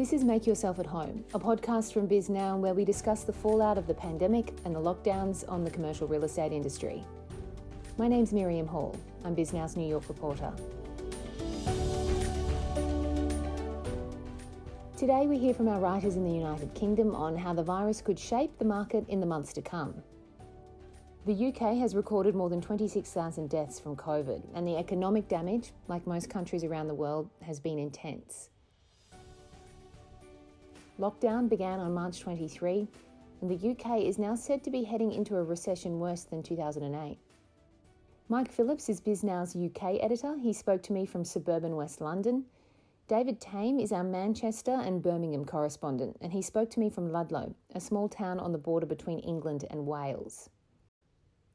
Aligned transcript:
This 0.00 0.14
is 0.14 0.24
Make 0.24 0.46
Yourself 0.46 0.78
at 0.78 0.86
Home, 0.86 1.22
a 1.34 1.38
podcast 1.38 1.92
from 1.92 2.08
Bisnow 2.08 2.58
where 2.58 2.72
we 2.72 2.86
discuss 2.86 3.24
the 3.24 3.34
fallout 3.34 3.76
of 3.76 3.86
the 3.86 3.92
pandemic 3.92 4.54
and 4.64 4.74
the 4.74 4.80
lockdowns 4.80 5.46
on 5.46 5.62
the 5.62 5.70
commercial 5.70 6.08
real 6.08 6.24
estate 6.24 6.52
industry. 6.52 7.04
My 7.98 8.08
name's 8.08 8.32
Miriam 8.32 8.66
Hall. 8.66 8.96
I'm 9.26 9.36
Bisnow's 9.36 9.76
New 9.76 9.86
York 9.86 10.08
reporter. 10.08 10.54
Today, 14.96 15.26
we 15.26 15.36
hear 15.36 15.52
from 15.52 15.68
our 15.68 15.80
writers 15.80 16.16
in 16.16 16.24
the 16.24 16.32
United 16.32 16.72
Kingdom 16.72 17.14
on 17.14 17.36
how 17.36 17.52
the 17.52 17.62
virus 17.62 18.00
could 18.00 18.18
shape 18.18 18.58
the 18.58 18.64
market 18.64 19.06
in 19.10 19.20
the 19.20 19.26
months 19.26 19.52
to 19.52 19.60
come. 19.60 20.02
The 21.26 21.48
UK 21.48 21.76
has 21.76 21.94
recorded 21.94 22.34
more 22.34 22.48
than 22.48 22.62
26,000 22.62 23.50
deaths 23.50 23.78
from 23.78 23.96
COVID, 23.96 24.44
and 24.54 24.66
the 24.66 24.78
economic 24.78 25.28
damage, 25.28 25.72
like 25.88 26.06
most 26.06 26.30
countries 26.30 26.64
around 26.64 26.88
the 26.88 26.94
world, 26.94 27.28
has 27.42 27.60
been 27.60 27.78
intense. 27.78 28.48
Lockdown 31.00 31.48
began 31.48 31.80
on 31.80 31.94
March 31.94 32.20
23, 32.20 32.86
and 33.40 33.50
the 33.50 33.70
UK 33.70 34.02
is 34.02 34.18
now 34.18 34.34
said 34.34 34.62
to 34.62 34.70
be 34.70 34.82
heading 34.82 35.12
into 35.12 35.34
a 35.34 35.42
recession 35.42 35.98
worse 35.98 36.24
than 36.24 36.42
2008. 36.42 37.16
Mike 38.28 38.52
Phillips 38.52 38.90
is 38.90 39.00
Bisnow's 39.00 39.56
UK 39.56 39.94
editor. 40.02 40.36
He 40.36 40.52
spoke 40.52 40.82
to 40.82 40.92
me 40.92 41.06
from 41.06 41.24
suburban 41.24 41.74
West 41.74 42.02
London. 42.02 42.44
David 43.08 43.40
Thame 43.40 43.80
is 43.80 43.92
our 43.92 44.04
Manchester 44.04 44.72
and 44.72 45.02
Birmingham 45.02 45.46
correspondent, 45.46 46.18
and 46.20 46.34
he 46.34 46.42
spoke 46.42 46.68
to 46.68 46.80
me 46.80 46.90
from 46.90 47.10
Ludlow, 47.10 47.54
a 47.74 47.80
small 47.80 48.06
town 48.06 48.38
on 48.38 48.52
the 48.52 48.58
border 48.58 48.84
between 48.84 49.20
England 49.20 49.64
and 49.70 49.86
Wales. 49.86 50.50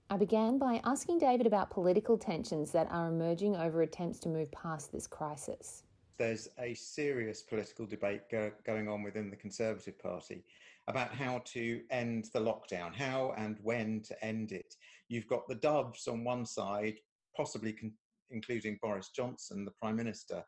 I 0.09 0.17
began 0.17 0.57
by 0.57 0.81
asking 0.83 1.19
David 1.19 1.45
about 1.45 1.69
political 1.69 2.17
tensions 2.17 2.71
that 2.71 2.87
are 2.89 3.09
emerging 3.09 3.55
over 3.57 3.83
attempts 3.83 4.17
to 4.21 4.29
move 4.29 4.51
past 4.51 4.91
this 4.91 5.05
crisis 5.05 5.83
there's 6.17 6.47
a 6.59 6.73
serious 6.73 7.41
political 7.43 7.85
debate 7.85 8.21
go, 8.31 8.51
going 8.65 8.87
on 8.87 9.03
within 9.03 9.29
the 9.29 9.35
Conservative 9.35 9.97
Party 9.99 10.43
about 10.87 11.13
how 11.13 11.41
to 11.45 11.81
end 11.89 12.29
the 12.33 12.39
lockdown, 12.39 12.93
how 12.93 13.33
and 13.37 13.57
when 13.61 14.01
to 14.03 14.25
end 14.25 14.51
it. 14.51 14.75
You've 15.09 15.27
got 15.27 15.47
the 15.47 15.55
doves 15.55 16.07
on 16.07 16.23
one 16.23 16.45
side, 16.45 16.95
possibly 17.35 17.73
con- 17.73 17.93
including 18.29 18.79
Boris 18.81 19.09
Johnson, 19.15 19.65
the 19.65 19.71
Prime 19.71 19.95
Minister, 19.95 20.43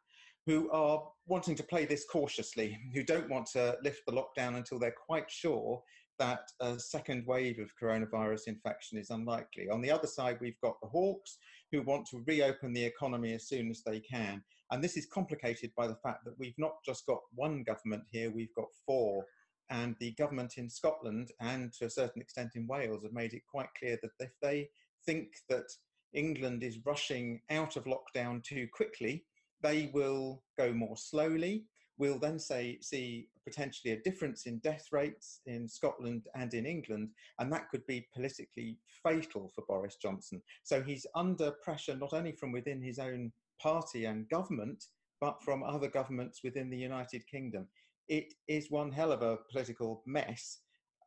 who 0.46 0.70
are 0.72 1.04
wanting 1.26 1.56
to 1.56 1.64
play 1.64 1.86
this 1.86 2.06
cautiously, 2.06 2.78
who 2.94 3.04
don't 3.04 3.30
want 3.30 3.48
to 3.48 3.78
lift 3.84 4.02
the 4.06 4.14
lockdown 4.14 4.56
until 4.56 4.80
they're 4.80 4.96
quite 5.06 5.30
sure 5.30 5.82
that 6.20 6.42
a 6.62 6.80
second 6.80 7.26
wave 7.28 7.60
of 7.60 7.72
coronavirus 7.82 8.48
infection 8.48 8.98
is 8.98 9.10
unlikely. 9.10 9.70
On 9.70 9.82
the 9.82 9.92
other 9.92 10.08
side, 10.08 10.38
we've 10.42 10.60
got 10.62 10.80
the 10.82 10.88
Hawks, 10.88 11.38
who 11.72 11.82
want 11.82 12.08
to 12.08 12.24
reopen 12.26 12.74
the 12.74 12.84
economy 12.84 13.34
as 13.34 13.48
soon 13.48 13.70
as 13.70 13.82
they 13.86 14.00
can. 14.00 14.42
And 14.72 14.84
this 14.84 14.98
is 14.98 15.06
complicated 15.06 15.72
by 15.76 15.88
the 15.88 15.98
fact 16.04 16.26
that 16.26 16.38
we've 16.38 16.58
not 16.58 16.76
just 16.86 17.06
got 17.06 17.20
one 17.34 17.64
government 17.64 18.04
here, 18.12 18.32
we've 18.32 18.54
got 18.56 18.68
four. 18.86 19.26
And 19.70 19.96
the 20.00 20.12
government 20.12 20.54
in 20.58 20.70
Scotland 20.70 21.32
and 21.42 21.74
to 21.74 21.86
a 21.86 21.90
certain 21.90 22.22
extent 22.22 22.52
in 22.56 22.68
Wales 22.68 23.04
have 23.04 23.14
made 23.14 23.34
it 23.34 23.42
quite 23.50 23.68
clear 23.78 23.98
that 24.02 24.12
if 24.20 24.32
they 24.42 24.70
think 25.06 25.28
that 25.50 25.66
England 26.14 26.64
is 26.64 26.80
rushing 26.86 27.42
out 27.50 27.76
of 27.76 27.86
lockdown 27.86 28.44
too 28.44 28.68
quickly, 28.74 29.26
they 29.62 29.90
will 29.94 30.42
go 30.58 30.72
more 30.72 30.96
slowly. 30.96 31.66
We'll 31.98 32.20
then 32.20 32.40
say, 32.40 32.78
see 32.82 33.28
potentially 33.44 33.94
a 33.94 34.02
difference 34.02 34.46
in 34.46 34.60
death 34.60 34.88
rates 34.92 35.42
in 35.46 35.68
Scotland 35.68 36.28
and 36.36 36.54
in 36.54 36.66
England, 36.66 37.10
and 37.40 37.52
that 37.52 37.70
could 37.70 37.86
be 37.88 38.08
politically 38.14 38.78
fatal 39.04 39.52
for 39.56 39.64
Boris 39.68 39.96
Johnson. 39.96 40.42
So 40.64 40.82
he's 40.82 41.08
under 41.16 41.52
pressure 41.64 41.96
not 41.96 42.14
only 42.14 42.34
from 42.34 42.52
within 42.52 42.82
his 42.82 43.00
own 43.00 43.32
party 43.60 44.06
and 44.06 44.30
government, 44.30 44.86
but 45.20 45.42
from 45.44 45.64
other 45.64 45.88
governments 45.88 46.42
within 46.44 46.70
the 46.70 46.78
United 46.78 47.26
Kingdom. 47.28 47.68
It 48.08 48.34
is 48.48 48.70
one 48.70 48.92
hell 48.92 49.12
of 49.12 49.22
a 49.22 49.40
political 49.52 50.04
mess, 50.06 50.60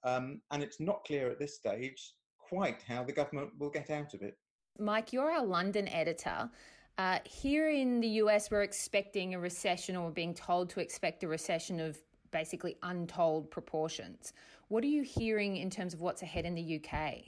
um, 0.05 0.41
and 0.51 0.63
it's 0.63 0.81
not 0.81 1.05
clear 1.05 1.31
at 1.31 1.39
this 1.39 1.57
stage 1.57 2.15
quite 2.39 2.83
how 2.83 3.05
the 3.05 3.13
government 3.13 3.51
will 3.59 3.71
get 3.71 3.91
out 3.91 4.13
of 4.13 4.23
it. 4.23 4.37
Mike, 4.79 5.13
you're 5.13 5.31
our 5.31 5.45
London 5.45 5.89
editor. 5.89 6.51
Uh, 6.99 7.19
here 7.25 7.71
in 7.71 8.01
the 8.01 8.09
US, 8.09 8.51
we're 8.51 8.63
expecting 8.63 9.35
a 9.35 9.39
recession 9.39 9.97
or 9.97 10.11
being 10.11 10.35
told 10.35 10.71
to 10.71 10.81
expect 10.81 11.25
a 11.25 11.29
recession 11.29 11.81
of 11.81 11.99
basically 12.31 12.77
untold 12.83 13.51
proportions. 13.51 14.33
What 14.69 14.85
are 14.85 14.89
you 14.89 15.03
hearing 15.03 15.57
in 15.57 15.71
terms 15.71 15.95
of 15.95 16.01
what's 16.01 16.23
ahead 16.23 16.45
in 16.45 16.55
the 16.55 16.81
UK? 16.81 17.25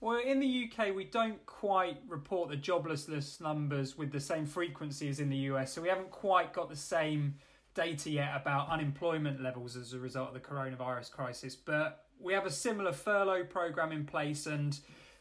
Well, 0.00 0.18
in 0.18 0.40
the 0.40 0.70
UK, 0.70 0.94
we 0.94 1.04
don't 1.04 1.44
quite 1.44 1.98
report 2.08 2.48
the 2.48 2.56
joblessness 2.56 3.38
numbers 3.40 3.98
with 3.98 4.12
the 4.12 4.20
same 4.20 4.46
frequency 4.46 5.10
as 5.10 5.20
in 5.20 5.28
the 5.28 5.36
US, 5.36 5.74
so 5.74 5.82
we 5.82 5.88
haven't 5.88 6.10
quite 6.10 6.54
got 6.54 6.70
the 6.70 6.76
same 6.76 7.34
data 7.74 8.10
yet 8.10 8.32
about 8.34 8.70
unemployment 8.70 9.42
levels 9.42 9.76
as 9.76 9.92
a 9.92 9.98
result 9.98 10.28
of 10.28 10.34
the 10.34 10.40
coronavirus 10.40 11.10
crisis. 11.10 11.54
But 11.54 12.06
we 12.18 12.32
have 12.32 12.46
a 12.46 12.50
similar 12.50 12.92
furlough 12.92 13.44
program 13.44 13.92
in 13.92 14.06
place, 14.06 14.46
and 14.46 14.78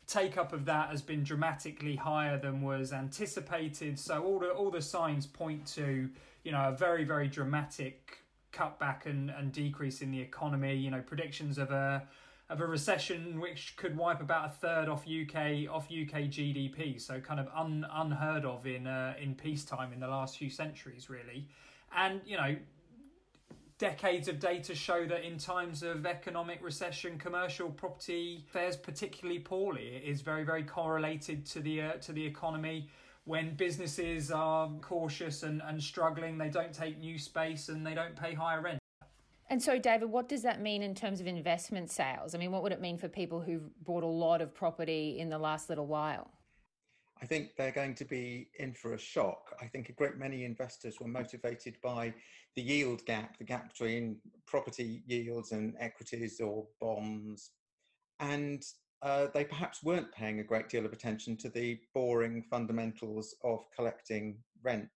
take 0.10 0.38
up 0.38 0.54
of 0.54 0.66
that 0.66 0.90
has 0.90 1.02
been 1.04 1.24
dramatically 1.24 1.96
higher 1.96 2.38
than 2.38 2.62
was 2.62 2.92
anticipated. 2.92 3.98
So 4.00 4.24
all 4.24 4.40
the 4.40 4.50
all 4.50 4.72
the 4.72 4.82
signs 4.82 5.28
point 5.28 5.66
to 5.76 6.10
you 6.44 6.52
know 6.52 6.70
a 6.70 6.72
very 6.76 7.04
very 7.04 7.28
dramatic 7.28 8.18
cutback 8.52 9.06
and, 9.06 9.30
and 9.30 9.52
decrease 9.52 10.02
in 10.02 10.12
the 10.12 10.20
economy. 10.20 10.76
You 10.76 10.92
know, 10.92 11.02
predictions 11.02 11.58
of 11.58 11.72
a 11.72 12.04
of 12.50 12.62
a 12.62 12.66
recession 12.66 13.40
which 13.40 13.76
could 13.78 13.96
wipe 13.96 14.22
about 14.22 14.48
a 14.48 14.50
third 14.50 14.90
off 14.90 15.06
UK 15.06 15.70
off 15.72 15.86
UK 15.86 16.26
GDP. 16.26 17.00
So 17.00 17.20
kind 17.20 17.40
of 17.40 17.48
un, 17.56 17.86
unheard 17.94 18.46
of 18.46 18.66
in 18.66 18.88
uh, 18.88 19.14
in 19.22 19.36
peacetime 19.36 19.94
in 19.94 20.00
the 20.00 20.08
last 20.08 20.38
few 20.38 20.50
centuries, 20.50 21.10
really. 21.10 21.48
And 21.96 22.22
you 22.26 22.38
know, 22.38 22.56
decades 23.80 24.28
of 24.28 24.40
data 24.40 24.76
show 24.76 25.06
that 25.08 25.24
in 25.26 25.38
times 25.38 25.82
of 25.82 26.06
economic 26.06 26.62
recession, 26.62 27.18
commercial 27.18 27.70
property 27.70 28.46
fares 28.52 28.76
particularly 28.78 29.40
poorly. 29.40 29.96
It 29.96 30.04
is 30.04 30.22
very 30.22 30.44
very 30.44 30.64
correlated 30.64 31.46
to 31.48 31.60
the 31.60 31.82
uh, 31.82 31.92
to 31.94 32.14
the 32.14 32.26
economy 32.26 32.90
when 33.30 33.54
businesses 33.56 34.32
are 34.32 34.68
cautious 34.82 35.44
and, 35.44 35.62
and 35.68 35.82
struggling, 35.82 36.38
they 36.40 36.50
don't 36.50 36.74
take 36.74 36.98
new 36.98 37.20
space 37.20 37.70
and 37.70 37.86
they 37.86 37.94
don't 37.94 38.16
pay 38.16 38.34
higher 38.34 38.60
rent. 38.60 38.80
And 39.52 39.62
so, 39.62 39.78
David, 39.78 40.10
what 40.10 40.28
does 40.28 40.42
that 40.42 40.62
mean 40.62 40.82
in 40.82 40.96
terms 40.96 41.22
of 41.22 41.28
investment 41.28 41.92
sales? 41.92 42.34
I 42.34 42.40
mean, 42.40 42.52
what 42.52 42.64
would 42.64 42.72
it 42.72 42.82
mean 42.82 42.98
for 42.98 43.08
people 43.08 43.40
who've 43.40 43.70
bought 43.84 44.04
a 44.04 44.08
lot 44.08 44.42
of 44.42 44.54
property 44.56 45.20
in 45.20 45.30
the 45.30 45.38
last 45.38 45.70
little 45.70 45.86
while? 45.86 46.32
I 47.22 47.26
think 47.26 47.56
they're 47.58 47.72
going 47.72 47.96
to 47.96 48.06
be 48.06 48.50
in 48.60 48.74
for 48.74 48.94
a 48.94 48.98
shock. 48.98 49.56
I 49.62 49.66
think 49.66 49.90
a 49.90 49.94
great 49.94 50.18
many 50.18 50.46
investors 50.46 51.00
were 51.00 51.08
motivated 51.08 51.76
by 51.84 52.14
the 52.56 52.62
yield 52.62 53.06
gap, 53.06 53.38
the 53.38 53.44
gap 53.44 53.70
between 53.70 54.18
property 54.48 55.04
yields 55.06 55.52
and 55.52 55.76
equities 55.80 56.40
or 56.40 56.66
bonds. 56.80 57.52
And 58.20 58.64
uh, 59.02 59.28
they 59.34 59.44
perhaps 59.44 59.84
weren't 59.84 60.12
paying 60.12 60.40
a 60.40 60.44
great 60.44 60.70
deal 60.70 60.86
of 60.86 60.94
attention 60.94 61.36
to 61.38 61.50
the 61.50 61.80
boring 61.94 62.44
fundamentals 62.50 63.36
of 63.44 63.66
collecting 63.76 64.38
rent 64.64 64.90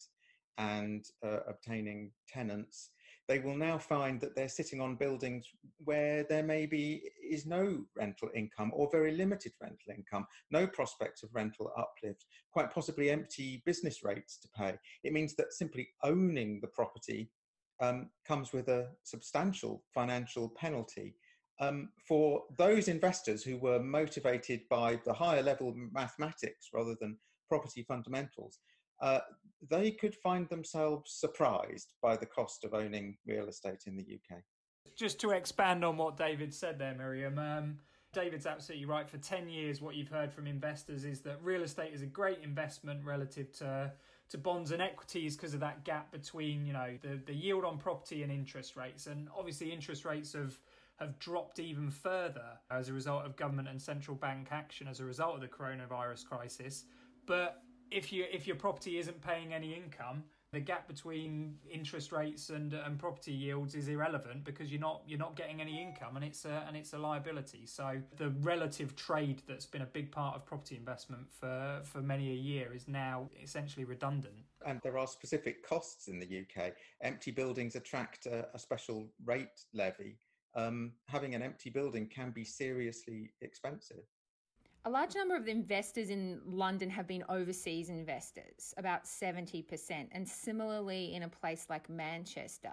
and 0.58 1.06
uh, 1.24 1.40
obtaining 1.48 2.12
tenants. 2.28 2.90
They 3.28 3.40
will 3.40 3.56
now 3.56 3.78
find 3.78 4.20
that 4.20 4.36
they're 4.36 4.50
sitting 4.50 4.82
on 4.82 4.96
buildings 4.96 5.46
where 5.86 6.24
there 6.24 6.44
maybe 6.44 7.04
is 7.28 7.46
no 7.46 7.86
rental 7.96 8.30
income 8.36 8.72
or 8.74 8.90
very 8.92 9.14
limited 9.14 9.54
rental 9.62 9.94
income, 9.96 10.28
no 10.52 10.68
prospect 10.68 11.24
of 11.24 11.34
rental 11.34 11.72
uplift, 11.78 12.26
quite 12.52 12.70
possibly 12.70 13.10
empty 13.10 13.64
business 13.66 14.04
rates 14.04 14.38
to 14.40 14.50
pay. 14.50 14.78
It 15.04 15.14
means 15.14 15.36
that 15.36 15.54
simply 15.54 15.88
owning 16.04 16.60
the 16.62 16.68
property 16.68 17.32
um, 17.80 18.10
comes 18.28 18.52
with 18.52 18.68
a 18.68 18.90
substantial 19.04 19.84
financial 19.94 20.50
penalty 20.50 21.16
um, 21.60 21.90
for 22.08 22.44
those 22.58 22.88
investors 22.88 23.44
who 23.44 23.58
were 23.58 23.80
motivated 23.80 24.62
by 24.70 25.00
the 25.06 25.14
higher 25.14 25.44
level 25.44 25.74
mathematics 25.92 26.70
rather 26.74 26.96
than 27.00 27.18
property 27.48 27.84
fundamentals, 27.88 28.60
uh, 29.02 29.20
they 29.70 29.92
could 29.92 30.16
find 30.16 30.48
themselves 30.50 31.12
surprised 31.12 31.94
by 32.02 32.16
the 32.16 32.26
cost 32.26 32.64
of 32.64 32.74
owning 32.74 33.18
real 33.26 33.48
estate 33.48 33.84
in 33.88 33.96
the 33.96 34.04
UK. 34.04 34.40
Just 34.96 35.20
to 35.22 35.32
expand 35.32 35.84
on 35.84 35.98
what 35.98 36.18
David 36.18 36.54
said 36.54 36.78
there, 36.78 36.94
Miriam. 36.94 37.40
Um, 37.40 37.78
David's 38.14 38.46
absolutely 38.46 38.86
right. 38.86 39.10
For 39.10 39.18
10 39.18 39.50
years, 39.50 39.82
what 39.82 39.96
you've 39.96 40.10
heard 40.10 40.32
from 40.32 40.46
investors 40.46 41.04
is 41.04 41.22
that 41.22 41.42
real 41.42 41.64
estate 41.64 41.94
is 41.94 42.04
a 42.04 42.08
great 42.08 42.40
investment 42.44 43.04
relative 43.04 43.52
to 43.60 43.92
to 44.30 44.38
bonds 44.38 44.72
and 44.72 44.82
equities 44.82 45.36
because 45.36 45.54
of 45.54 45.60
that 45.60 45.84
gap 45.84 46.12
between 46.12 46.66
you 46.66 46.74
know 46.74 46.98
the, 47.02 47.20
the 47.28 47.34
yield 47.34 47.66
on 47.66 47.78
property 47.78 48.24
and 48.24 48.32
interest 48.32 48.76
rates 48.76 49.06
and 49.06 49.28
obviously 49.38 49.72
interest 49.72 50.06
rates 50.06 50.34
have 50.34 50.58
have 50.96 51.20
dropped 51.20 51.60
even 51.60 51.90
further 51.90 52.58
as 52.72 52.90
a 52.90 52.94
result 52.94 53.26
of 53.26 53.36
government 53.36 53.68
and 53.68 53.82
central 53.82 54.16
bank 54.16 54.48
action 54.52 54.88
as 54.88 55.00
a 55.00 55.06
result 55.06 55.36
of 55.36 55.42
the 55.42 55.48
coronavirus 55.48 56.26
crisis. 56.26 56.86
But 57.26 57.62
if 57.94 58.12
you 58.12 58.26
if 58.32 58.48
your 58.48 58.56
property 58.56 58.98
isn't 58.98 59.22
paying 59.22 59.54
any 59.54 59.74
income, 59.74 60.24
the 60.52 60.60
gap 60.60 60.88
between 60.88 61.56
interest 61.70 62.12
rates 62.12 62.50
and 62.50 62.74
and 62.74 62.98
property 62.98 63.32
yields 63.32 63.76
is 63.76 63.88
irrelevant 63.88 64.44
because 64.44 64.72
you're 64.72 64.82
not 64.82 65.04
you're 65.08 65.20
not 65.20 65.36
getting 65.36 65.62
any 65.62 65.82
income 65.82 66.16
and 66.16 66.26
it's 66.26 66.46
a 66.46 66.66
and 66.68 66.76
it's 66.76 66.94
a 66.94 66.98
liability. 66.98 67.66
So 67.66 68.02
the 68.18 68.30
relative 68.42 68.96
trade 68.96 69.42
that's 69.48 69.66
been 69.66 69.84
a 69.84 69.88
big 69.88 70.12
part 70.12 70.36
of 70.36 70.46
property 70.46 70.76
investment 70.76 71.32
for 71.32 71.82
for 71.84 72.02
many 72.02 72.32
a 72.32 72.36
year 72.36 72.74
is 72.74 72.88
now 72.88 73.30
essentially 73.42 73.86
redundant. 73.86 74.36
And 74.66 74.80
there 74.84 74.98
are 74.98 75.08
specific 75.08 75.68
costs 75.68 76.08
in 76.08 76.20
the 76.20 76.26
UK 76.26 76.74
empty 77.02 77.32
buildings 77.32 77.76
attract 77.76 78.26
a, 78.26 78.48
a 78.54 78.60
special 78.60 79.08
rate 79.26 79.66
levy. 79.74 80.18
Um, 80.56 80.94
having 81.08 81.34
an 81.34 81.42
empty 81.42 81.72
building 81.72 82.08
can 82.08 82.30
be 82.30 82.46
seriously 82.46 83.32
expensive 83.42 84.04
a 84.86 84.90
large 84.90 85.16
number 85.16 85.36
of 85.36 85.48
investors 85.48 86.10
in 86.10 86.42
London 86.46 86.90
have 86.90 87.08
been 87.08 87.24
overseas 87.30 87.90
investors, 87.90 88.74
about 88.78 89.06
70%, 89.06 90.08
and 90.12 90.28
similarly 90.28 91.16
in 91.16 91.24
a 91.24 91.30
place 91.30 91.68
like 91.70 91.90
Manchester. 91.90 92.72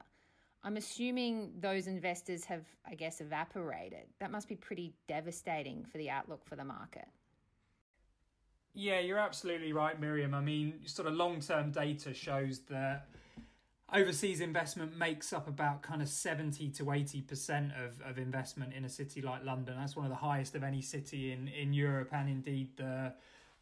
I'm 0.63 0.77
assuming 0.77 1.53
those 1.61 1.87
investors 1.87 2.45
have, 2.45 2.65
I 2.85 2.95
guess, 2.95 3.21
evaporated. 3.21 4.07
That 4.19 4.31
must 4.31 4.49
be 4.49 4.57
pretty 4.57 4.93
devastating 5.09 5.85
for 5.85 5.99
the 5.99 6.11
outlook 6.11 6.45
for 6.45 6.57
the 6.57 6.65
market. 6.65 7.07
Yeah, 8.75 9.01
you're 9.01 9.19
absolutely 9.19 9.73
right, 9.73 9.99
Miriam. 9.99 10.35
I 10.35 10.41
mean, 10.41 10.81
sort 10.87 11.09
of 11.09 11.15
long 11.15 11.41
term 11.41 11.71
data 11.71 12.13
shows 12.13 12.61
that 12.71 13.09
overseas 13.93 14.41
investment 14.41 14.97
makes 14.97 15.33
up 15.33 15.49
about 15.49 15.83
kind 15.83 16.01
of 16.03 16.09
70 16.09 16.71
to 16.71 16.85
80% 16.85 17.73
of, 17.85 18.01
of 18.03 18.19
investment 18.19 18.73
in 18.73 18.85
a 18.85 18.89
city 18.89 19.21
like 19.21 19.45
London. 19.45 19.77
That's 19.79 19.97
one 19.97 20.05
of 20.07 20.11
the 20.11 20.17
highest 20.17 20.55
of 20.55 20.63
any 20.63 20.83
city 20.83 21.33
in, 21.33 21.49
in 21.49 21.73
Europe 21.73 22.11
and 22.13 22.29
indeed 22.29 22.77
the 22.77 23.13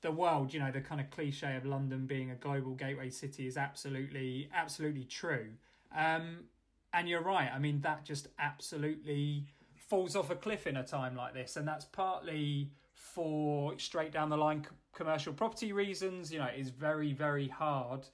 the 0.00 0.12
world. 0.12 0.52
You 0.54 0.60
know, 0.60 0.70
the 0.70 0.80
kind 0.80 1.00
of 1.00 1.10
cliche 1.10 1.56
of 1.56 1.64
London 1.64 2.06
being 2.06 2.30
a 2.30 2.34
global 2.34 2.74
gateway 2.74 3.10
city 3.10 3.46
is 3.46 3.56
absolutely 3.56 4.48
absolutely 4.54 5.04
true. 5.04 5.48
Um, 5.94 6.44
and 6.92 7.08
you're 7.08 7.22
right. 7.22 7.50
I 7.52 7.58
mean, 7.58 7.80
that 7.80 8.04
just 8.04 8.28
absolutely 8.38 9.46
falls 9.76 10.14
off 10.14 10.30
a 10.30 10.36
cliff 10.36 10.66
in 10.66 10.76
a 10.76 10.84
time 10.84 11.16
like 11.16 11.34
this, 11.34 11.56
and 11.56 11.66
that's 11.66 11.84
partly 11.84 12.70
for 12.94 13.78
straight 13.78 14.12
down 14.12 14.28
the 14.28 14.36
line 14.36 14.66
commercial 14.94 15.32
property 15.32 15.72
reasons. 15.72 16.32
You 16.32 16.38
know, 16.38 16.46
it 16.46 16.60
is 16.60 16.70
very 16.70 17.12
very 17.12 17.48
hard 17.48 18.06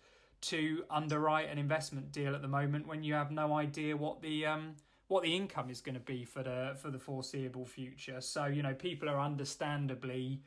to 0.49 0.85
underwrite 0.91 1.49
an 1.49 1.59
investment 1.59 2.13
deal 2.13 2.35
at 2.35 2.43
the 2.43 2.49
moment 2.49 2.87
when 2.87 3.03
you 3.03 3.15
have 3.15 3.31
no 3.31 3.55
idea 3.55 3.97
what 3.97 4.21
the 4.23 4.47
um, 4.47 4.75
what 5.09 5.23
the 5.23 5.35
income 5.35 5.71
is 5.71 5.81
going 5.81 5.95
to 5.95 6.01
be 6.01 6.25
for 6.25 6.43
the 6.43 6.77
for 6.81 6.91
the 6.91 6.99
foreseeable 6.99 7.67
future. 7.67 8.21
So 8.21 8.47
you 8.47 8.63
know 8.63 8.75
people 8.75 9.09
are 9.09 9.21
understandably 9.21 10.41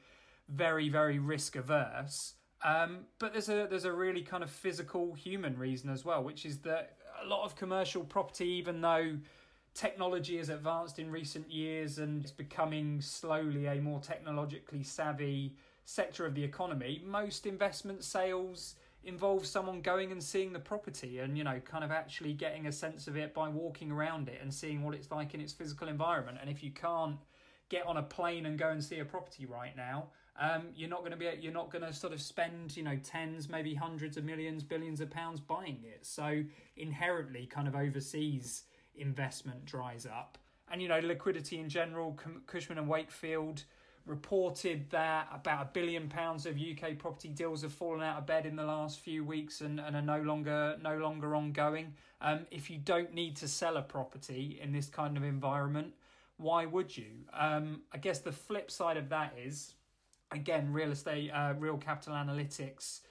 very 0.50 0.90
very 0.90 1.20
risk 1.20 1.56
averse. 1.56 2.34
Um, 2.64 3.06
but 3.20 3.34
there's 3.34 3.50
a 3.50 3.68
there's 3.70 3.86
a 3.86 3.92
really 3.94 4.22
kind 4.22 4.44
of 4.44 4.50
physical 4.50 5.14
human 5.14 5.58
reason 5.58 5.90
as 5.90 6.04
well, 6.04 6.24
which 6.24 6.46
is 6.46 6.60
that 6.60 6.98
a 7.24 7.28
lot 7.28 7.46
of 7.46 7.56
commercial 7.56 8.04
property, 8.04 8.48
even 8.48 8.82
though 8.82 9.18
technology 9.74 10.38
has 10.38 10.50
advanced 10.50 10.98
in 10.98 11.12
recent 11.12 11.52
years 11.52 12.00
and 12.00 12.24
it's 12.24 12.32
becoming 12.32 13.00
slowly 13.00 13.68
a 13.68 13.76
more 13.76 14.00
technologically 14.00 14.82
savvy 14.82 15.56
sector 15.86 16.26
of 16.26 16.34
the 16.34 16.44
economy, 16.44 17.02
most 17.06 17.46
investment 17.46 18.04
sales 18.04 18.76
involves 19.04 19.50
someone 19.50 19.82
going 19.82 20.12
and 20.12 20.22
seeing 20.22 20.52
the 20.52 20.60
property 20.60 21.20
and 21.20 21.38
you 21.38 21.44
know 21.44 21.60
kind 21.62 21.84
of 21.84 21.92
actually 21.92 22.34
getting 22.34 22.68
a 22.68 22.72
sense 22.72 23.08
of 23.08 23.16
it 23.16 23.34
by 23.34 23.48
walking 23.48 23.92
around 23.92 24.28
it 24.28 24.40
and 24.42 24.54
seeing 24.54 24.84
what 24.84 24.94
it's 24.94 25.12
like 25.12 25.34
in 25.34 25.42
its 25.42 25.54
physical 25.54 25.88
environment. 25.88 26.38
And 26.42 26.50
if 26.50 26.64
you 26.64 26.72
can't 26.72 27.18
get 27.70 27.86
on 27.86 27.98
a 27.98 28.04
plane 28.04 28.46
and 28.46 28.58
go 28.58 28.70
and 28.70 28.84
see 28.84 29.00
a 29.00 29.06
property 29.06 29.46
right 29.46 29.76
now 29.76 30.08
um, 30.40 30.68
you're 30.76 30.90
not 30.90 31.00
going 31.00 31.12
to 31.12 31.18
be 31.18 31.30
you're 31.40 31.54
not 31.54 31.72
going 31.72 31.84
to 31.84 31.92
sort 31.92 32.14
of 32.14 32.22
spend 32.22 32.76
you 32.78 32.84
know 32.84 32.98
tens 33.04 33.50
maybe 33.50 33.74
hundreds 33.74 34.18
of 34.18 34.24
millions 34.24 34.64
billions 34.64 35.02
of 35.02 35.10
pounds 35.10 35.40
buying 35.40 35.80
it. 35.84 36.06
So 36.06 36.44
inherently 36.76 37.48
kind 37.48 37.68
of 37.68 37.76
overseas 37.76 38.64
investment 38.96 39.66
dries 39.66 40.06
up. 40.06 40.38
And 40.72 40.82
you 40.82 40.88
know 40.88 41.00
liquidity 41.00 41.60
in 41.60 41.70
general 41.70 42.18
Cushman 42.46 42.78
and 42.78 42.88
Wakefield 42.88 43.64
reported 44.08 44.90
that 44.90 45.28
about 45.34 45.62
a 45.62 45.70
billion 45.74 46.08
pounds 46.08 46.46
of 46.46 46.58
UK 46.58 46.98
property 46.98 47.30
deals 47.30 47.62
have 47.62 47.74
fallen 47.74 48.02
out 48.02 48.18
of 48.18 48.26
bed 48.26 48.46
in 48.46 48.56
the 48.56 48.64
last 48.64 49.00
few 49.00 49.24
weeks 49.24 49.62
and, 49.62 49.80
and 49.80 49.96
are 49.96 50.02
no 50.02 50.22
longer 50.22 50.78
no 50.82 50.98
longer 50.98 51.36
ongoing. 51.36 51.94
Um, 52.22 52.48
if 52.50 52.70
you 52.70 52.78
don't 52.78 53.14
need 53.14 53.36
to 53.38 53.48
sell 53.48 53.78
a 53.78 53.82
property 53.82 54.60
in 54.62 54.72
this 54.72 54.88
kind 54.88 55.18
of 55.18 55.24
environment, 55.24 55.94
why 56.38 56.66
would 56.66 56.96
you? 56.96 57.26
Um, 57.34 57.82
I 57.94 57.98
guess 57.98 58.20
the 58.20 58.32
flip 58.32 58.72
side 58.72 58.98
of 58.98 59.10
that 59.10 59.36
is, 59.38 59.74
again, 60.32 60.72
real 60.72 60.92
estate, 60.92 61.30
uh, 61.32 61.54
Real 61.58 61.78
Capital 61.78 62.14
Analytics 62.14 63.02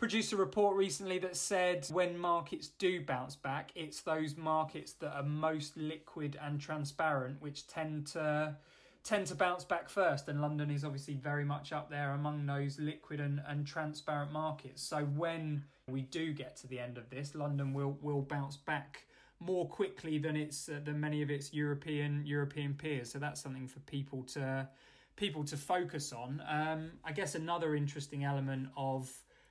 produced 0.00 0.32
a 0.32 0.36
report 0.36 0.74
recently 0.78 1.18
that 1.18 1.36
said 1.36 1.86
when 1.92 2.16
markets 2.16 2.68
do 2.78 3.04
bounce 3.04 3.36
back, 3.36 3.70
it's 3.74 4.00
those 4.00 4.34
markets 4.34 4.92
that 4.94 5.14
are 5.14 5.22
most 5.22 5.76
liquid 5.76 6.38
and 6.42 6.58
transparent 6.58 7.36
which 7.42 7.66
tend 7.66 8.06
to 8.06 8.56
tend 9.02 9.26
to 9.28 9.34
bounce 9.34 9.64
back 9.64 9.88
first, 9.88 10.28
and 10.28 10.40
London 10.40 10.70
is 10.70 10.84
obviously 10.84 11.14
very 11.14 11.44
much 11.44 11.72
up 11.72 11.90
there 11.90 12.12
among 12.12 12.46
those 12.46 12.78
liquid 12.78 13.20
and, 13.20 13.40
and 13.46 13.66
transparent 13.66 14.32
markets. 14.32 14.82
So 14.82 15.04
when 15.04 15.64
we 15.88 16.02
do 16.02 16.32
get 16.32 16.56
to 16.58 16.66
the 16.66 16.78
end 16.78 16.98
of 16.98 17.08
this, 17.10 17.34
London 17.34 17.72
will 17.72 17.98
will 18.02 18.22
bounce 18.22 18.56
back 18.56 19.06
more 19.40 19.66
quickly 19.68 20.18
than 20.18 20.36
its 20.36 20.68
uh, 20.68 20.80
than 20.84 21.00
many 21.00 21.22
of 21.22 21.30
its 21.30 21.52
European 21.52 22.24
European 22.26 22.74
peers. 22.74 23.10
So 23.10 23.18
that's 23.18 23.40
something 23.40 23.66
for 23.66 23.80
people 23.80 24.22
to 24.34 24.68
people 25.16 25.44
to 25.44 25.56
focus 25.56 26.12
on. 26.12 26.42
Um, 26.48 26.92
I 27.04 27.12
guess 27.12 27.34
another 27.34 27.74
interesting 27.74 28.24
element 28.24 28.68
of 28.76 29.10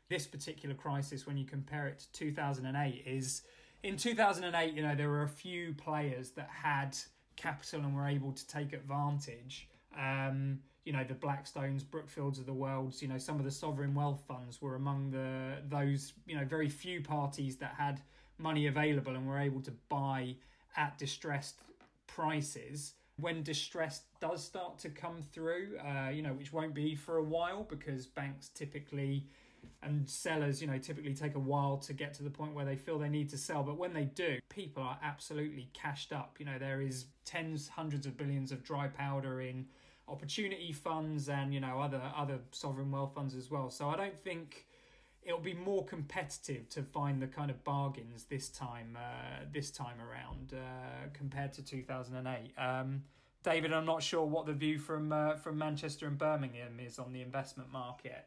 this 0.10 0.26
particular 0.26 0.74
crisis, 0.74 1.28
when 1.28 1.38
you 1.38 1.46
compare 1.46 1.88
it 1.88 2.00
to 2.00 2.12
2008, 2.12 3.04
is 3.06 3.44
in 3.84 3.96
2008, 3.96 4.74
you 4.74 4.82
know, 4.82 4.96
there 4.96 5.10
were 5.10 5.24
a 5.24 5.30
few 5.30 5.74
players 5.74 6.32
that 6.32 6.50
had 6.50 6.98
capital 7.40 7.80
and 7.82 7.96
were 7.96 8.08
able 8.08 8.34
to 8.34 8.48
take 8.48 8.74
advantage. 8.74 9.68
Um, 9.98 10.60
you 10.86 10.94
know 10.94 11.04
the 11.04 11.14
Blackstones, 11.14 11.84
Brookfields 11.84 12.40
of 12.40 12.46
the 12.46 12.54
world. 12.54 12.96
You 13.00 13.08
know 13.08 13.18
some 13.18 13.38
of 13.38 13.46
the 13.46 13.52
sovereign 13.52 13.94
wealth 13.94 14.24
funds 14.28 14.62
were 14.62 14.76
among 14.76 15.12
the 15.12 15.58
those 15.68 16.14
you 16.26 16.36
know 16.36 16.46
very 16.46 16.70
few 16.70 17.02
parties 17.02 17.58
that 17.58 17.76
had 17.78 18.02
money 18.38 18.68
available 18.68 19.16
and 19.16 19.28
were 19.28 19.40
able 19.40 19.62
to 19.62 19.72
buy 19.90 20.36
at 20.78 20.98
distressed 20.98 21.60
prices. 22.08 22.94
When 23.20 23.44
distress 23.44 24.04
does 24.22 24.44
start 24.44 24.80
to 24.80 24.90
come 24.90 25.22
through, 25.22 25.78
uh, 25.78 26.10
you 26.10 26.22
know 26.22 26.34
which 26.34 26.54
won't 26.54 26.74
be 26.74 26.96
for 26.96 27.18
a 27.18 27.24
while 27.24 27.64
because 27.64 28.06
banks 28.06 28.50
typically 28.50 29.28
and 29.82 30.10
sellers, 30.10 30.62
you 30.62 30.68
know, 30.68 30.78
typically 30.78 31.14
take 31.14 31.36
a 31.36 31.40
while 31.40 31.78
to 31.78 31.94
get 31.94 32.14
to 32.16 32.24
the 32.24 32.30
point 32.30 32.54
where 32.54 32.66
they 32.66 32.76
feel 32.76 33.00
they 33.00 33.10
need 33.10 33.30
to 33.30 33.38
sell. 33.38 33.64
But 33.64 33.78
when 33.78 33.94
they 33.94 34.06
do, 34.06 34.40
people 34.50 34.84
are 34.84 35.00
absolutely 35.02 35.70
cashed 35.74 36.12
up. 36.12 36.36
You 36.40 36.46
know, 36.46 36.60
there 36.60 36.82
is 36.82 37.06
tens, 37.26 37.68
hundreds 37.70 38.06
of 38.06 38.18
billions 38.18 38.52
of 38.52 38.64
dry 38.64 38.88
powder 38.88 39.42
in 39.42 39.66
opportunity 40.10 40.72
funds 40.74 41.30
and 41.30 41.54
you 41.54 41.60
know 41.60 41.80
other 41.80 42.02
other 42.18 42.40
sovereign 42.52 42.92
wealth 42.92 43.14
funds 43.16 43.36
as 43.36 43.50
well. 43.50 43.70
So 43.70 43.90
I 43.90 43.96
don't 43.96 44.18
think 44.18 44.66
it'll 45.24 45.40
be 45.40 45.54
more 45.54 45.86
competitive 45.86 46.68
to 46.70 46.82
find 46.82 47.22
the 47.22 47.28
kind 47.28 47.52
of 47.52 47.64
bargains 47.64 48.26
this 48.26 48.50
time 48.50 48.98
uh, 48.98 49.46
this 49.54 49.72
time 49.72 49.98
around 50.02 50.54
uh, 50.54 51.08
compared 51.14 51.54
to 51.54 51.64
2008. 51.64 52.52
Um, 52.58 53.04
David, 53.42 53.72
I'm 53.72 53.86
not 53.86 54.04
sure 54.04 54.26
what 54.26 54.46
the 54.46 54.54
view 54.54 54.80
from 54.80 55.14
uh, 55.14 55.36
from 55.36 55.58
Manchester 55.58 56.08
and 56.08 56.18
Birmingham 56.18 56.80
is 56.80 57.00
on 57.00 57.14
the 57.14 57.22
investment 57.22 57.72
market. 57.72 58.26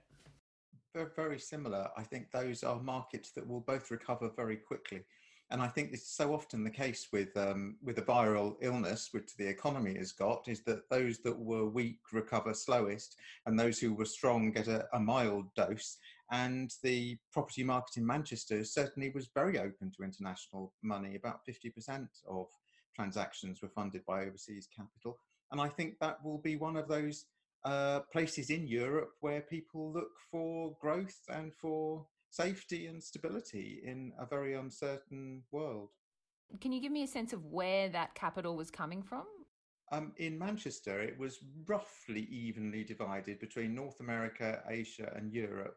Very 0.95 1.39
similar. 1.39 1.89
I 1.97 2.03
think 2.03 2.31
those 2.31 2.63
are 2.63 2.79
markets 2.81 3.31
that 3.31 3.47
will 3.47 3.61
both 3.61 3.91
recover 3.91 4.31
very 4.37 4.57
quickly. 4.57 5.05
And 5.51 5.61
I 5.61 5.69
think 5.69 5.93
it's 5.93 6.15
so 6.15 6.35
often 6.35 6.65
the 6.65 6.71
case 6.71 7.09
with 7.13 7.37
um, 7.37 7.77
with 7.83 7.99
a 7.99 8.03
viral 8.03 8.57
illness, 8.61 9.09
which 9.13 9.37
the 9.37 9.47
economy 9.47 9.97
has 9.99 10.13
got, 10.13 10.49
is 10.49 10.63
that 10.63 10.89
those 10.89 11.19
that 11.21 11.39
were 11.39 11.67
weak 11.67 12.01
recover 12.11 12.55
slowest, 12.55 13.17
and 13.45 13.59
those 13.59 13.79
who 13.79 13.93
were 13.93 14.07
strong 14.07 14.51
get 14.51 14.69
a, 14.69 14.87
a 14.95 15.01
mild 15.01 15.55
dose. 15.55 15.99
And 16.31 16.73
the 16.83 17.19
property 17.33 17.65
market 17.65 17.99
in 17.99 18.07
Manchester 18.07 18.65
certainly 18.65 19.11
was 19.11 19.29
very 19.35 19.59
open 19.59 19.93
to 19.93 20.05
international 20.05 20.73
money. 20.83 21.15
About 21.15 21.41
50% 21.47 22.09
of 22.27 22.47
transactions 22.97 23.61
were 23.61 23.69
funded 23.69 24.05
by 24.07 24.25
overseas 24.25 24.69
capital. 24.75 25.19
And 25.51 25.61
I 25.61 25.69
think 25.69 25.99
that 26.01 26.25
will 26.25 26.39
be 26.39 26.57
one 26.57 26.77
of 26.77 26.89
those 26.89 27.27
uh, 27.65 28.01
places 28.13 28.51
in 28.51 28.67
Europe 28.67 29.13
where 29.21 29.41
people 29.43 29.93
look 29.93 30.11
for 30.31 30.77
growth 30.81 31.19
and 31.29 31.55
for 31.55 32.07
safety 32.31 32.87
and 32.87 33.03
stability 33.03 33.83
in 33.85 34.13
a 34.19 34.27
very 34.27 34.55
uncertain 34.55 35.43
world. 35.53 35.91
Can 36.61 36.73
you 36.73 36.81
give 36.81 36.93
me 36.93 37.03
a 37.03 37.09
sense 37.09 37.33
of 37.33 37.45
where 37.45 37.89
that 37.91 38.15
capital 38.15 38.57
was 38.57 38.71
coming 38.71 39.03
from? 39.03 39.25
Um, 39.91 40.13
in 40.17 40.39
Manchester, 40.39 41.03
it 41.03 41.19
was 41.19 41.39
roughly 41.67 42.23
evenly 42.31 42.83
divided 42.83 43.39
between 43.39 43.75
North 43.75 44.01
America, 44.01 44.63
Asia, 44.69 45.13
and 45.15 45.31
Europe. 45.33 45.77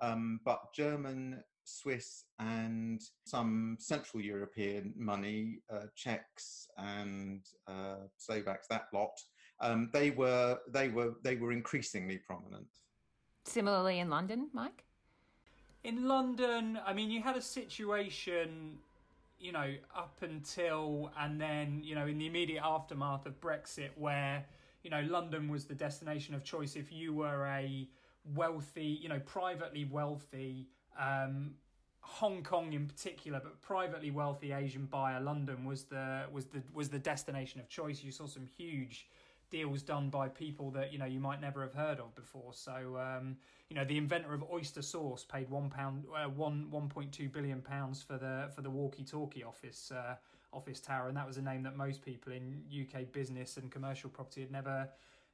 Um, 0.00 0.40
but 0.44 0.72
German, 0.74 1.42
Swiss, 1.64 2.24
and 2.38 3.00
some 3.24 3.76
Central 3.80 4.22
European 4.22 4.94
money, 4.96 5.62
uh, 5.72 5.86
Czechs 5.96 6.68
and 6.78 7.44
uh, 7.66 8.06
Slovaks, 8.16 8.68
that 8.68 8.84
lot, 8.94 9.18
um, 9.60 9.90
they 9.92 10.10
were 10.10 10.58
they 10.68 10.88
were 10.88 11.14
they 11.22 11.36
were 11.36 11.52
increasingly 11.52 12.18
prominent. 12.18 12.66
Similarly 13.44 13.98
in 13.98 14.10
London, 14.10 14.48
Mike. 14.52 14.84
In 15.82 16.06
London, 16.06 16.78
I 16.86 16.92
mean, 16.92 17.10
you 17.10 17.22
had 17.22 17.36
a 17.36 17.40
situation, 17.40 18.78
you 19.38 19.52
know, 19.52 19.74
up 19.96 20.18
until 20.20 21.10
and 21.18 21.40
then, 21.40 21.80
you 21.82 21.94
know, 21.94 22.06
in 22.06 22.18
the 22.18 22.26
immediate 22.26 22.62
aftermath 22.62 23.24
of 23.24 23.40
Brexit, 23.40 23.90
where, 23.96 24.44
you 24.82 24.90
know, 24.90 25.00
London 25.08 25.48
was 25.48 25.64
the 25.64 25.74
destination 25.74 26.34
of 26.34 26.44
choice 26.44 26.76
if 26.76 26.92
you 26.92 27.14
were 27.14 27.46
a 27.46 27.88
wealthy, 28.34 28.98
you 29.02 29.08
know, 29.08 29.20
privately 29.20 29.86
wealthy, 29.86 30.68
um, 30.98 31.54
Hong 32.02 32.42
Kong 32.42 32.72
in 32.72 32.86
particular, 32.86 33.40
but 33.42 33.60
privately 33.62 34.10
wealthy 34.10 34.52
Asian 34.52 34.84
buyer, 34.84 35.20
London 35.20 35.64
was 35.64 35.84
the 35.84 36.24
was 36.32 36.46
the 36.46 36.62
was 36.74 36.88
the 36.88 36.98
destination 36.98 37.60
of 37.60 37.68
choice. 37.68 38.02
You 38.02 38.12
saw 38.12 38.26
some 38.26 38.46
huge 38.46 39.06
deals 39.50 39.82
done 39.82 40.08
by 40.08 40.28
people 40.28 40.70
that 40.70 40.92
you 40.92 40.98
know 40.98 41.04
you 41.04 41.20
might 41.20 41.40
never 41.40 41.62
have 41.62 41.74
heard 41.74 41.98
of 42.00 42.14
before. 42.14 42.52
So 42.52 42.98
um, 42.98 43.36
you 43.68 43.76
know 43.76 43.84
the 43.84 43.96
inventor 43.96 44.32
of 44.32 44.44
oyster 44.50 44.82
sauce 44.82 45.24
paid 45.24 45.50
one 45.50 45.70
pound 45.70 46.04
uh, 46.16 46.28
one 46.28 46.70
one 46.70 46.88
point 46.88 47.12
two 47.12 47.28
billion 47.28 47.60
pounds 47.60 48.02
for 48.02 48.16
the 48.16 48.50
for 48.54 48.62
the 48.62 48.70
walkie 48.70 49.04
talkie 49.04 49.44
office 49.44 49.92
uh, 49.92 50.14
office 50.52 50.80
tower, 50.80 51.08
and 51.08 51.16
that 51.16 51.26
was 51.26 51.36
a 51.36 51.42
name 51.42 51.62
that 51.62 51.76
most 51.76 52.02
people 52.02 52.32
in 52.32 52.62
UK 52.70 53.12
business 53.12 53.56
and 53.56 53.70
commercial 53.70 54.10
property 54.10 54.40
had 54.42 54.50
never 54.50 54.88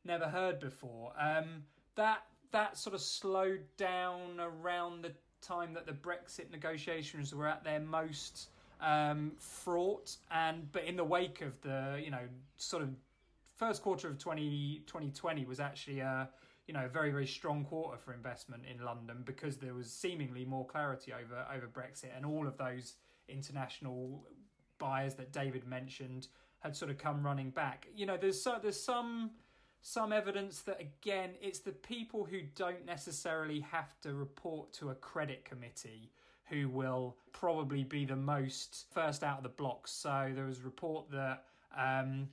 never 0.04 0.26
heard 0.26 0.60
before. 0.60 1.12
Um, 1.18 1.64
that 1.94 2.24
that 2.52 2.78
sort 2.78 2.94
of 2.94 3.00
slowed 3.00 3.64
down 3.76 4.40
around 4.40 5.02
the 5.02 5.12
time 5.42 5.74
that 5.74 5.86
the 5.86 5.92
Brexit 5.92 6.50
negotiations 6.50 7.34
were 7.34 7.46
at 7.46 7.64
their 7.64 7.80
most 7.80 8.48
um, 8.80 9.32
fraught, 9.38 10.16
and 10.30 10.70
but 10.72 10.84
in 10.84 10.96
the 10.96 11.04
wake 11.04 11.40
of 11.40 11.60
the 11.62 12.00
you 12.02 12.10
know 12.10 12.26
sort 12.56 12.82
of 12.82 12.90
first 13.56 13.82
quarter 13.82 14.08
of 14.08 14.18
20, 14.18 14.82
2020 14.86 15.44
was 15.44 15.60
actually 15.60 16.00
a 16.00 16.28
you 16.66 16.74
know 16.74 16.84
a 16.84 16.88
very 16.88 17.10
very 17.10 17.26
strong 17.26 17.64
quarter 17.64 17.96
for 17.96 18.12
investment 18.12 18.64
in 18.68 18.84
London 18.84 19.22
because 19.24 19.56
there 19.56 19.74
was 19.74 19.90
seemingly 19.90 20.44
more 20.44 20.66
clarity 20.66 21.12
over 21.12 21.46
over 21.54 21.66
Brexit 21.66 22.10
and 22.16 22.26
all 22.26 22.46
of 22.46 22.56
those 22.56 22.94
international 23.28 24.26
buyers 24.78 25.14
that 25.14 25.32
David 25.32 25.66
mentioned 25.66 26.28
had 26.60 26.76
sort 26.76 26.90
of 26.90 26.98
come 26.98 27.22
running 27.22 27.50
back. 27.50 27.86
You 27.94 28.06
know, 28.06 28.16
there's 28.16 28.40
so, 28.40 28.58
there's 28.60 28.80
some 28.80 29.30
some 29.80 30.12
evidence 30.12 30.62
that 30.62 30.80
again 30.80 31.30
it's 31.40 31.60
the 31.60 31.72
people 31.72 32.24
who 32.24 32.40
don't 32.56 32.84
necessarily 32.84 33.60
have 33.60 33.98
to 34.00 34.14
report 34.14 34.72
to 34.72 34.90
a 34.90 34.94
credit 34.96 35.44
committee 35.44 36.10
who 36.48 36.68
will 36.68 37.16
probably 37.32 37.84
be 37.84 38.04
the 38.04 38.16
most 38.16 38.86
first 38.92 39.22
out 39.22 39.38
of 39.38 39.42
the 39.42 39.48
blocks. 39.48 39.90
So 39.90 40.30
there 40.34 40.44
was 40.44 40.60
a 40.60 40.62
report 40.62 41.10
that 41.10 41.44
um, 41.76 42.28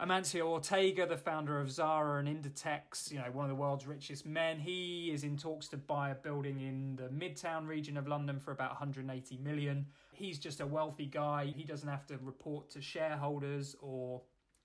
Amancio 0.00 0.46
Ortega, 0.46 1.06
the 1.06 1.16
founder 1.16 1.60
of 1.60 1.70
Zara 1.70 2.18
and 2.18 2.26
Inditex, 2.26 3.12
you 3.12 3.18
know, 3.18 3.30
one 3.32 3.44
of 3.44 3.48
the 3.48 3.54
world's 3.54 3.86
richest 3.86 4.26
men, 4.26 4.58
he 4.58 5.12
is 5.12 5.22
in 5.22 5.36
talks 5.36 5.68
to 5.68 5.76
buy 5.76 6.10
a 6.10 6.16
building 6.16 6.60
in 6.60 6.96
the 6.96 7.08
Midtown 7.10 7.68
region 7.68 7.96
of 7.96 8.08
London 8.08 8.40
for 8.40 8.50
about 8.50 8.70
180 8.70 9.36
million. 9.38 9.86
He's 10.12 10.40
just 10.40 10.60
a 10.60 10.66
wealthy 10.66 11.06
guy. 11.06 11.52
He 11.56 11.62
doesn't 11.62 11.88
have 11.88 12.06
to 12.06 12.18
report 12.18 12.70
to 12.70 12.80
shareholders 12.80 13.76
or 13.80 14.20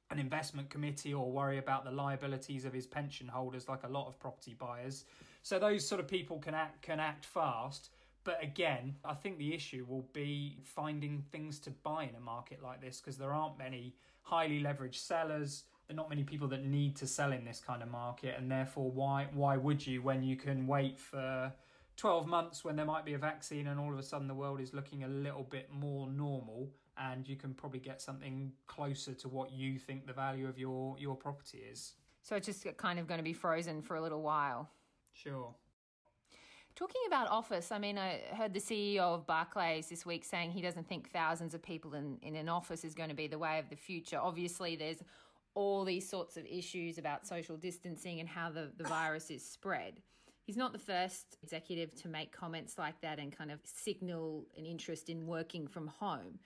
an 0.09 0.17
investment 0.17 0.71
committee 0.71 1.13
or 1.13 1.31
worry 1.31 1.59
about 1.59 1.85
the 1.85 1.91
liabilities 1.91 2.65
of 2.65 2.73
his 2.73 2.87
pension 2.87 3.27
holders 3.27 3.69
like 3.69 3.83
a 3.83 3.87
lot 3.87 4.07
of 4.07 4.19
property 4.19 4.55
buyers. 4.57 5.05
So 5.43 5.59
those 5.59 5.87
sort 5.87 6.01
of 6.01 6.07
people 6.07 6.39
can 6.39 6.55
act 6.55 6.81
can 6.81 6.99
act 6.99 7.23
fast. 7.23 7.91
But 8.23 8.43
again, 8.43 8.95
I 9.05 9.13
think 9.13 9.37
the 9.37 9.53
issue 9.53 9.85
will 9.87 10.07
be 10.13 10.59
finding 10.63 11.23
things 11.31 11.59
to 11.59 11.71
buy 11.71 12.03
in 12.03 12.15
a 12.15 12.19
market 12.19 12.61
like 12.61 12.81
this 12.81 12.99
because 12.99 13.17
there 13.17 13.33
aren't 13.33 13.57
many 13.57 13.95
highly 14.21 14.61
leveraged 14.61 14.95
sellers. 14.95 15.63
There 15.87 15.95
are 15.95 15.97
not 15.97 16.09
many 16.09 16.23
people 16.23 16.47
that 16.49 16.65
need 16.65 16.95
to 16.97 17.07
sell 17.07 17.31
in 17.31 17.45
this 17.45 17.61
kind 17.65 17.81
of 17.81 17.89
market, 17.89 18.35
and 18.37 18.51
therefore, 18.51 18.91
why 18.91 19.27
why 19.33 19.57
would 19.57 19.85
you 19.85 20.01
when 20.01 20.21
you 20.23 20.35
can 20.35 20.67
wait 20.67 20.99
for 20.99 21.51
12 21.99 22.27
months 22.27 22.63
when 22.63 22.77
there 22.77 22.85
might 22.85 23.03
be 23.03 23.13
a 23.13 23.17
vaccine 23.17 23.67
and 23.67 23.77
all 23.77 23.91
of 23.91 23.99
a 23.99 24.03
sudden 24.03 24.27
the 24.27 24.33
world 24.33 24.61
is 24.61 24.73
looking 24.73 25.03
a 25.03 25.07
little 25.07 25.43
bit 25.43 25.69
more 25.69 26.07
normal 26.07 26.71
and 26.97 27.27
you 27.27 27.35
can 27.35 27.53
probably 27.53 27.79
get 27.79 28.01
something 28.01 28.53
closer 28.67 29.13
to 29.13 29.27
what 29.27 29.51
you 29.51 29.77
think 29.77 30.07
the 30.07 30.13
value 30.13 30.47
of 30.47 30.57
your 30.57 30.95
your 30.97 31.15
property 31.15 31.59
is. 31.69 31.95
So 32.21 32.35
it's 32.35 32.45
just 32.45 32.65
kind 32.77 32.99
of 32.99 33.07
going 33.07 33.17
to 33.17 33.23
be 33.23 33.33
frozen 33.33 33.81
for 33.81 33.95
a 33.95 34.01
little 34.01 34.21
while. 34.21 34.69
Sure. 35.13 35.53
Talking 36.79 37.01
about 37.07 37.27
office, 37.27 37.73
I 37.73 37.77
mean, 37.77 37.97
I 37.97 38.21
heard 38.31 38.53
the 38.53 38.61
CEO 38.61 38.99
of 38.99 39.27
Barclays 39.27 39.89
this 39.89 40.05
week 40.05 40.23
saying 40.23 40.51
he 40.51 40.61
doesn't 40.61 40.87
think 40.87 41.11
thousands 41.11 41.53
of 41.53 41.61
people 41.61 41.93
in, 41.93 42.17
in 42.21 42.37
an 42.37 42.47
office 42.47 42.85
is 42.85 42.95
going 42.95 43.09
to 43.09 43.15
be 43.15 43.27
the 43.27 43.37
way 43.37 43.59
of 43.59 43.69
the 43.69 43.75
future. 43.75 44.17
Obviously, 44.17 44.77
there's 44.77 45.03
all 45.55 45.83
these 45.83 46.07
sorts 46.07 46.37
of 46.37 46.45
issues 46.45 46.97
about 46.97 47.27
social 47.27 47.57
distancing 47.57 48.21
and 48.21 48.29
how 48.29 48.49
the, 48.49 48.71
the 48.77 48.85
virus 48.85 49.29
is 49.29 49.45
spread. 49.45 49.99
He's 50.45 50.55
not 50.55 50.71
the 50.71 50.79
first 50.79 51.35
executive 51.43 51.93
to 51.95 52.07
make 52.07 52.31
comments 52.31 52.77
like 52.77 53.01
that 53.01 53.19
and 53.19 53.37
kind 53.37 53.51
of 53.51 53.59
signal 53.65 54.45
an 54.57 54.65
interest 54.65 55.09
in 55.09 55.27
working 55.27 55.67
from 55.67 55.87
home. 55.87 56.39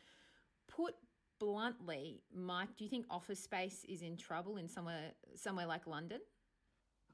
Put 0.68 0.96
bluntly, 1.40 2.24
Mike, 2.36 2.70
do 2.76 2.86
you 2.86 2.90
think 2.90 3.06
office 3.12 3.40
space 3.40 3.86
is 3.88 4.02
in 4.02 4.18
trouble 4.18 4.58
in 4.58 4.68
somewhere 4.68 5.12
somewhere 5.36 5.68
like 5.68 5.86
London? 5.86 6.22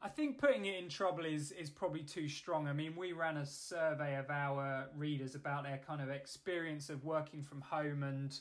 I 0.02 0.08
think 0.08 0.38
putting 0.38 0.66
it 0.66 0.82
in 0.82 0.90
trouble 0.90 1.26
is 1.26 1.52
is 1.52 1.70
probably 1.70 2.04
too 2.04 2.30
strong. 2.30 2.68
I 2.68 2.74
mean, 2.74 2.96
we 2.96 3.12
ran 3.12 3.38
a 3.38 3.46
survey 3.46 4.16
of 4.16 4.30
our 4.30 4.88
readers 4.96 5.36
about 5.36 5.64
their 5.64 5.80
kind 5.86 6.02
of 6.02 6.10
experience 6.10 6.90
of 6.90 7.04
working 7.04 7.44
from 7.44 7.62
home 7.62 8.04
and 8.04 8.40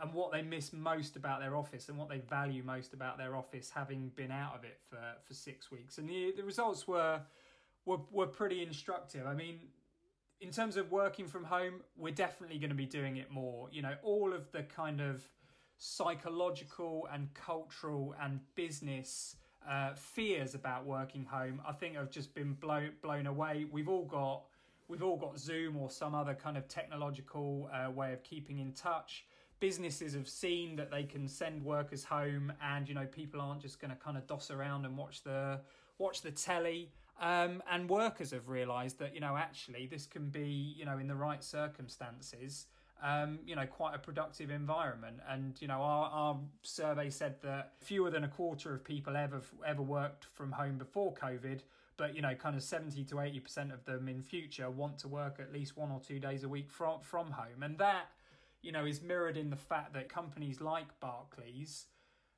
and 0.00 0.12
what 0.12 0.32
they 0.32 0.42
miss 0.42 0.72
most 0.72 1.16
about 1.16 1.40
their 1.40 1.56
office 1.56 1.88
and 1.88 1.98
what 1.98 2.08
they 2.08 2.18
value 2.18 2.62
most 2.62 2.92
about 2.92 3.18
their 3.18 3.34
office 3.34 3.70
having 3.70 4.10
been 4.14 4.30
out 4.30 4.54
of 4.54 4.64
it 4.64 4.78
for, 4.88 5.00
for 5.26 5.34
six 5.34 5.70
weeks. 5.70 5.98
And 5.98 6.08
the 6.08 6.34
the 6.36 6.44
results 6.44 6.86
were 6.86 7.22
were 7.86 8.00
were 8.10 8.26
pretty 8.26 8.62
instructive. 8.62 9.26
I 9.26 9.34
mean, 9.34 9.60
in 10.42 10.50
terms 10.50 10.76
of 10.76 10.92
working 10.92 11.26
from 11.26 11.44
home, 11.44 11.80
we're 11.96 12.14
definitely 12.14 12.58
going 12.58 12.70
to 12.70 12.76
be 12.76 12.86
doing 12.86 13.16
it 13.16 13.30
more. 13.30 13.68
You 13.72 13.80
know, 13.80 13.94
all 14.02 14.34
of 14.34 14.52
the 14.52 14.62
kind 14.62 15.00
of 15.00 15.26
psychological 15.78 17.08
and 17.10 17.32
cultural 17.32 18.14
and 18.20 18.40
business 18.56 19.36
uh, 19.68 19.94
fears 19.94 20.54
about 20.54 20.86
working 20.86 21.24
home, 21.24 21.60
I 21.66 21.72
think 21.72 21.96
have 21.96 22.10
just 22.10 22.34
been 22.34 22.54
blown 22.54 22.92
blown 23.02 23.26
away. 23.26 23.66
We've 23.70 23.88
all 23.88 24.04
got 24.04 24.42
we've 24.88 25.02
all 25.02 25.16
got 25.16 25.38
Zoom 25.38 25.76
or 25.76 25.90
some 25.90 26.14
other 26.14 26.34
kind 26.34 26.56
of 26.56 26.68
technological 26.68 27.70
uh, 27.72 27.90
way 27.90 28.12
of 28.12 28.22
keeping 28.22 28.58
in 28.58 28.72
touch. 28.72 29.26
Businesses 29.60 30.14
have 30.14 30.28
seen 30.28 30.76
that 30.76 30.90
they 30.90 31.02
can 31.02 31.28
send 31.28 31.64
workers 31.64 32.04
home, 32.04 32.52
and 32.62 32.88
you 32.88 32.94
know 32.94 33.06
people 33.06 33.40
aren't 33.40 33.60
just 33.60 33.80
going 33.80 33.90
to 33.90 33.96
kind 33.96 34.16
of 34.16 34.26
doss 34.26 34.50
around 34.50 34.84
and 34.84 34.96
watch 34.96 35.22
the 35.22 35.60
watch 35.98 36.22
the 36.22 36.30
telly. 36.30 36.90
Um, 37.20 37.64
and 37.68 37.90
workers 37.90 38.30
have 38.30 38.48
realised 38.48 39.00
that 39.00 39.14
you 39.14 39.20
know 39.20 39.36
actually 39.36 39.86
this 39.86 40.06
can 40.06 40.28
be 40.30 40.74
you 40.78 40.84
know 40.84 40.98
in 40.98 41.08
the 41.08 41.16
right 41.16 41.42
circumstances 41.42 42.66
um, 43.02 43.38
you 43.46 43.54
know, 43.54 43.66
quite 43.66 43.94
a 43.94 43.98
productive 43.98 44.50
environment. 44.50 45.18
And 45.28 45.60
you 45.60 45.68
know, 45.68 45.80
our, 45.80 46.10
our 46.10 46.38
survey 46.62 47.10
said 47.10 47.36
that 47.42 47.72
fewer 47.80 48.10
than 48.10 48.24
a 48.24 48.28
quarter 48.28 48.74
of 48.74 48.84
people 48.84 49.16
ever 49.16 49.40
ever 49.66 49.82
worked 49.82 50.26
from 50.34 50.52
home 50.52 50.78
before 50.78 51.14
COVID, 51.14 51.60
but 51.96 52.14
you 52.14 52.22
know, 52.22 52.34
kind 52.34 52.56
of 52.56 52.62
seventy 52.62 53.04
to 53.04 53.20
eighty 53.20 53.40
percent 53.40 53.72
of 53.72 53.84
them 53.84 54.08
in 54.08 54.22
future 54.22 54.70
want 54.70 54.98
to 55.00 55.08
work 55.08 55.38
at 55.40 55.52
least 55.52 55.76
one 55.76 55.90
or 55.90 56.00
two 56.00 56.18
days 56.18 56.44
a 56.44 56.48
week 56.48 56.70
from 56.70 57.00
from 57.00 57.30
home, 57.30 57.62
and 57.62 57.78
that 57.78 58.06
you 58.62 58.72
know 58.72 58.84
is 58.84 59.02
mirrored 59.02 59.36
in 59.36 59.50
the 59.50 59.56
fact 59.56 59.94
that 59.94 60.08
companies 60.08 60.60
like 60.60 60.98
Barclays 61.00 61.86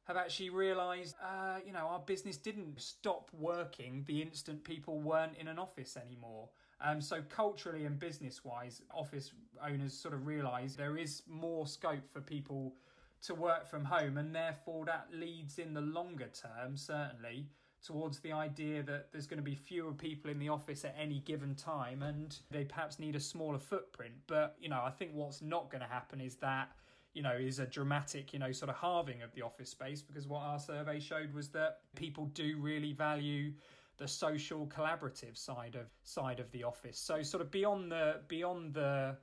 have 0.05 0.17
actually 0.17 0.51
realised, 0.51 1.15
uh, 1.23 1.59
you 1.65 1.73
know, 1.73 1.87
our 1.87 2.01
business 2.01 2.37
didn't 2.37 2.81
stop 2.81 3.31
working 3.39 4.03
the 4.09 4.21
instant 4.21 4.65
people 4.65 4.99
weren't 4.99 5.37
in 5.39 5.47
an 5.47 5.59
office 5.59 5.97
anymore. 5.97 6.49
Um, 6.83 7.01
so 7.01 7.23
culturally 7.29 7.85
and 7.85 7.99
business 7.99 8.45
wise, 8.45 8.83
office 8.93 9.33
owners 9.63 9.93
sort 9.93 10.15
of 10.15 10.27
realise 10.27 10.75
there 10.75 10.97
is 10.97 11.23
more 11.29 11.67
scope 11.67 12.11
for 12.11 12.21
people 12.21 12.75
to 13.23 13.35
work 13.35 13.69
from 13.69 13.85
home, 13.85 14.17
and 14.17 14.35
therefore 14.35 14.87
that 14.87 15.09
leads 15.13 15.59
in 15.59 15.75
the 15.75 15.81
longer 15.83 16.29
term, 16.33 16.77
certainly, 16.77 17.47
towards 17.83 18.21
the 18.21 18.33
idea 18.33 18.83
that 18.83 19.09
there's 19.13 19.27
going 19.27 19.39
to 19.39 19.45
be 19.45 19.55
fewer 19.55 19.93
people 19.93 20.31
in 20.31 20.39
the 20.39 20.49
office 20.49 20.85
at 20.85 20.95
any 20.99 21.21
given 21.21 21.55
time 21.55 22.03
and 22.03 22.39
they 22.51 22.65
perhaps 22.65 22.99
need 22.99 23.17
a 23.17 23.21
smaller 23.21 23.59
footprint. 23.59 24.13
But, 24.27 24.57
you 24.61 24.69
know, 24.69 24.83
I 24.85 24.91
think 24.91 25.13
what's 25.15 25.41
not 25.41 25.71
going 25.71 25.81
to 25.81 25.89
happen 25.89 26.21
is 26.21 26.37
that, 26.37 26.73
you 27.15 27.23
know, 27.23 27.33
is 27.33 27.59
a 27.59 27.67
dramatic, 27.67 28.33
you 28.33 28.39
know, 28.39 28.53
sort 28.53 28.69
of 28.69 28.77
halving 28.77 29.23
of 29.23 29.33
the 29.35 29.43
office 29.43 29.71
space 29.71 30.03
because 30.03 30.27
what 30.27 30.43
our 30.43 30.59
survey 30.59 31.01
showed 31.01 31.33
was 31.33 31.49
that 31.49 31.79
people 31.97 32.27
do 32.27 32.57
really 32.59 32.93
value 32.93 33.53
the 34.01 34.09
social 34.09 34.67
collaborative 34.67 35.37
side 35.37 35.77
of 35.77 35.87
side 36.03 36.41
of 36.41 36.51
the 36.51 36.65
office. 36.65 36.99
So 36.99 37.23
sort 37.23 37.43
of 37.43 37.51
beyond 37.51 37.93
the 37.93 38.23
beyond 38.27 38.75
the 38.75 39.17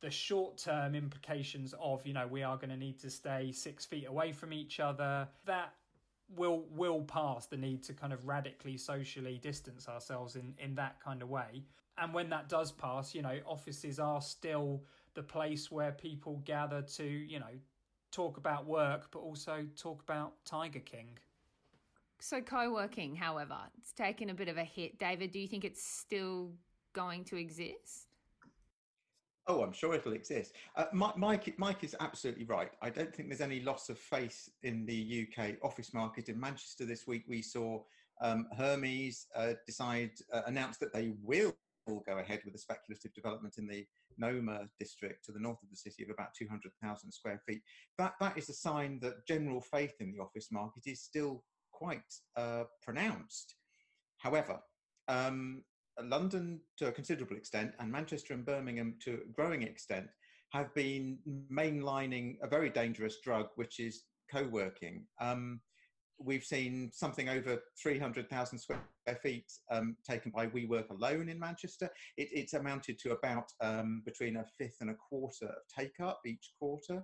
the 0.00 0.10
short 0.10 0.58
term 0.58 0.94
implications 0.94 1.72
of 1.80 2.04
you 2.04 2.12
know 2.12 2.26
we 2.26 2.42
are 2.42 2.56
going 2.56 2.68
to 2.68 2.76
need 2.76 2.98
to 2.98 3.08
stay 3.08 3.52
six 3.52 3.86
feet 3.86 4.06
away 4.06 4.32
from 4.32 4.52
each 4.52 4.80
other 4.80 5.26
that 5.46 5.72
will 6.36 6.64
will 6.70 7.02
pass 7.02 7.46
the 7.46 7.56
need 7.56 7.82
to 7.84 7.94
kind 7.94 8.12
of 8.12 8.26
radically 8.26 8.76
socially 8.76 9.38
distance 9.38 9.88
ourselves 9.88 10.36
in 10.36 10.52
in 10.58 10.74
that 10.74 11.00
kind 11.02 11.22
of 11.22 11.30
way 11.30 11.62
and 11.98 12.12
when 12.12 12.28
that 12.28 12.48
does 12.48 12.72
pass 12.72 13.14
you 13.14 13.22
know 13.22 13.38
offices 13.46 13.98
are 13.98 14.20
still 14.20 14.82
the 15.14 15.22
place 15.22 15.70
where 15.70 15.92
people 15.92 16.42
gather 16.44 16.82
to 16.82 17.04
you 17.04 17.38
know 17.38 17.54
talk 18.10 18.36
about 18.36 18.66
work 18.66 19.08
but 19.10 19.20
also 19.20 19.64
talk 19.76 20.02
about 20.02 20.32
tiger 20.44 20.80
king 20.80 21.08
so 22.24 22.40
co-working, 22.40 23.14
however, 23.14 23.58
it's 23.78 23.92
taken 23.92 24.30
a 24.30 24.34
bit 24.34 24.48
of 24.48 24.56
a 24.56 24.64
hit. 24.64 24.98
David, 24.98 25.30
do 25.30 25.38
you 25.38 25.46
think 25.46 25.64
it's 25.64 25.84
still 25.84 26.52
going 26.94 27.24
to 27.24 27.36
exist? 27.36 28.08
Oh, 29.46 29.62
I'm 29.62 29.74
sure 29.74 29.94
it'll 29.94 30.14
exist. 30.14 30.54
Uh, 30.74 30.86
Mike, 30.94 31.58
Mike 31.58 31.84
is 31.84 31.94
absolutely 32.00 32.46
right. 32.46 32.70
I 32.80 32.88
don't 32.88 33.14
think 33.14 33.28
there's 33.28 33.42
any 33.42 33.60
loss 33.60 33.90
of 33.90 33.98
faith 33.98 34.48
in 34.62 34.86
the 34.86 35.28
UK 35.28 35.56
office 35.62 35.92
market. 35.92 36.30
In 36.30 36.40
Manchester 36.40 36.86
this 36.86 37.06
week, 37.06 37.24
we 37.28 37.42
saw 37.42 37.82
um, 38.22 38.46
Hermes 38.56 39.26
uh, 39.36 39.52
decide 39.66 40.12
uh, 40.32 40.42
announce 40.46 40.78
that 40.78 40.94
they 40.94 41.12
will 41.22 41.54
go 41.86 42.18
ahead 42.18 42.40
with 42.46 42.54
a 42.54 42.58
speculative 42.58 43.12
development 43.12 43.58
in 43.58 43.66
the 43.66 43.84
Noma 44.16 44.60
district 44.78 45.26
to 45.26 45.32
the 45.32 45.40
north 45.40 45.62
of 45.62 45.68
the 45.68 45.76
city 45.76 46.02
of 46.02 46.08
about 46.08 46.32
200,000 46.34 47.12
square 47.12 47.42
feet. 47.46 47.60
That 47.98 48.14
that 48.20 48.38
is 48.38 48.48
a 48.48 48.54
sign 48.54 48.98
that 49.00 49.26
general 49.26 49.60
faith 49.60 49.94
in 50.00 50.12
the 50.12 50.22
office 50.22 50.50
market 50.50 50.84
is 50.86 51.02
still 51.02 51.42
quite 51.76 52.12
uh, 52.36 52.64
pronounced. 52.82 53.54
However, 54.18 54.60
um, 55.08 55.62
London 56.02 56.60
to 56.78 56.88
a 56.88 56.92
considerable 56.92 57.36
extent 57.36 57.72
and 57.78 57.90
Manchester 57.90 58.34
and 58.34 58.44
Birmingham 58.44 58.96
to 59.04 59.14
a 59.14 59.32
growing 59.32 59.62
extent 59.62 60.06
have 60.52 60.72
been 60.74 61.18
mainlining 61.52 62.36
a 62.42 62.48
very 62.48 62.70
dangerous 62.70 63.16
drug, 63.22 63.46
which 63.56 63.80
is 63.80 64.04
co-working. 64.32 65.06
Um, 65.20 65.60
we've 66.18 66.44
seen 66.44 66.90
something 66.92 67.28
over 67.28 67.58
300,000 67.82 68.58
square 68.58 68.80
feet 69.22 69.50
um, 69.70 69.96
taken 70.08 70.30
by 70.30 70.46
WeWork 70.46 70.90
alone 70.90 71.28
in 71.28 71.38
Manchester. 71.38 71.90
It, 72.16 72.28
it's 72.32 72.54
amounted 72.54 72.98
to 73.00 73.12
about 73.12 73.46
um, 73.60 74.02
between 74.04 74.36
a 74.36 74.44
fifth 74.56 74.76
and 74.80 74.90
a 74.90 74.94
quarter 74.94 75.46
of 75.46 75.62
take 75.76 75.98
up 76.00 76.20
each 76.24 76.52
quarter. 76.58 77.02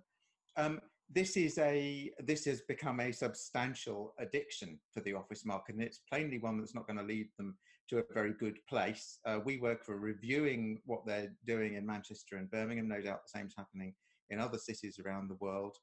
Um, 0.56 0.80
this 1.12 1.36
is 1.36 1.58
a 1.58 2.10
this 2.20 2.44
has 2.44 2.60
become 2.62 3.00
a 3.00 3.12
substantial 3.12 4.14
addiction 4.18 4.78
for 4.92 5.00
the 5.00 5.14
office 5.14 5.44
market, 5.44 5.74
and 5.74 5.82
it's 5.82 6.00
plainly 6.08 6.38
one 6.38 6.58
that's 6.58 6.74
not 6.74 6.86
going 6.86 6.98
to 6.98 7.04
lead 7.04 7.28
them 7.36 7.56
to 7.88 7.98
a 7.98 8.14
very 8.14 8.32
good 8.32 8.58
place. 8.68 9.18
Uh, 9.26 9.40
WeWork 9.40 9.82
for 9.84 9.98
reviewing 9.98 10.78
what 10.84 11.04
they're 11.04 11.32
doing 11.46 11.74
in 11.74 11.84
Manchester 11.84 12.36
and 12.36 12.50
Birmingham. 12.50 12.88
No 12.88 13.00
doubt 13.00 13.22
the 13.24 13.38
same's 13.38 13.54
happening 13.56 13.94
in 14.30 14.38
other 14.38 14.58
cities 14.58 15.00
around 15.04 15.28
the 15.28 15.38
world. 15.40 15.76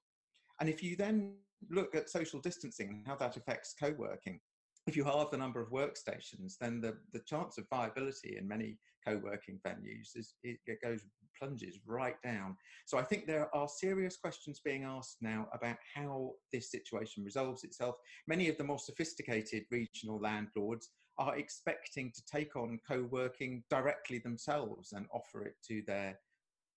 And 0.61 0.69
if 0.69 0.81
you 0.81 0.95
then 0.95 1.33
look 1.69 1.95
at 1.95 2.09
social 2.09 2.39
distancing 2.39 2.89
and 2.89 3.05
how 3.05 3.15
that 3.17 3.35
affects 3.35 3.75
co-working, 3.79 4.39
if 4.87 4.95
you 4.95 5.03
halve 5.03 5.31
the 5.31 5.37
number 5.37 5.61
of 5.61 5.69
workstations, 5.69 6.53
then 6.61 6.79
the, 6.79 6.95
the 7.11 7.21
chance 7.27 7.57
of 7.57 7.65
viability 7.69 8.37
in 8.39 8.47
many 8.47 8.77
co-working 9.05 9.59
venues 9.67 10.15
is 10.15 10.35
it 10.43 10.59
goes 10.81 11.01
plunges 11.37 11.79
right 11.85 12.21
down. 12.23 12.55
So 12.85 12.97
I 12.97 13.03
think 13.03 13.25
there 13.25 13.53
are 13.55 13.67
serious 13.67 14.17
questions 14.17 14.61
being 14.63 14.83
asked 14.83 15.17
now 15.21 15.47
about 15.53 15.77
how 15.95 16.31
this 16.51 16.71
situation 16.71 17.23
resolves 17.23 17.63
itself. 17.63 17.95
Many 18.27 18.49
of 18.49 18.57
the 18.57 18.63
more 18.63 18.79
sophisticated 18.79 19.65
regional 19.71 20.19
landlords 20.19 20.89
are 21.17 21.37
expecting 21.37 22.11
to 22.11 22.21
take 22.31 22.55
on 22.55 22.79
co-working 22.87 23.63
directly 23.69 24.19
themselves 24.19 24.93
and 24.93 25.07
offer 25.11 25.43
it 25.43 25.55
to 25.67 25.81
their 25.87 26.19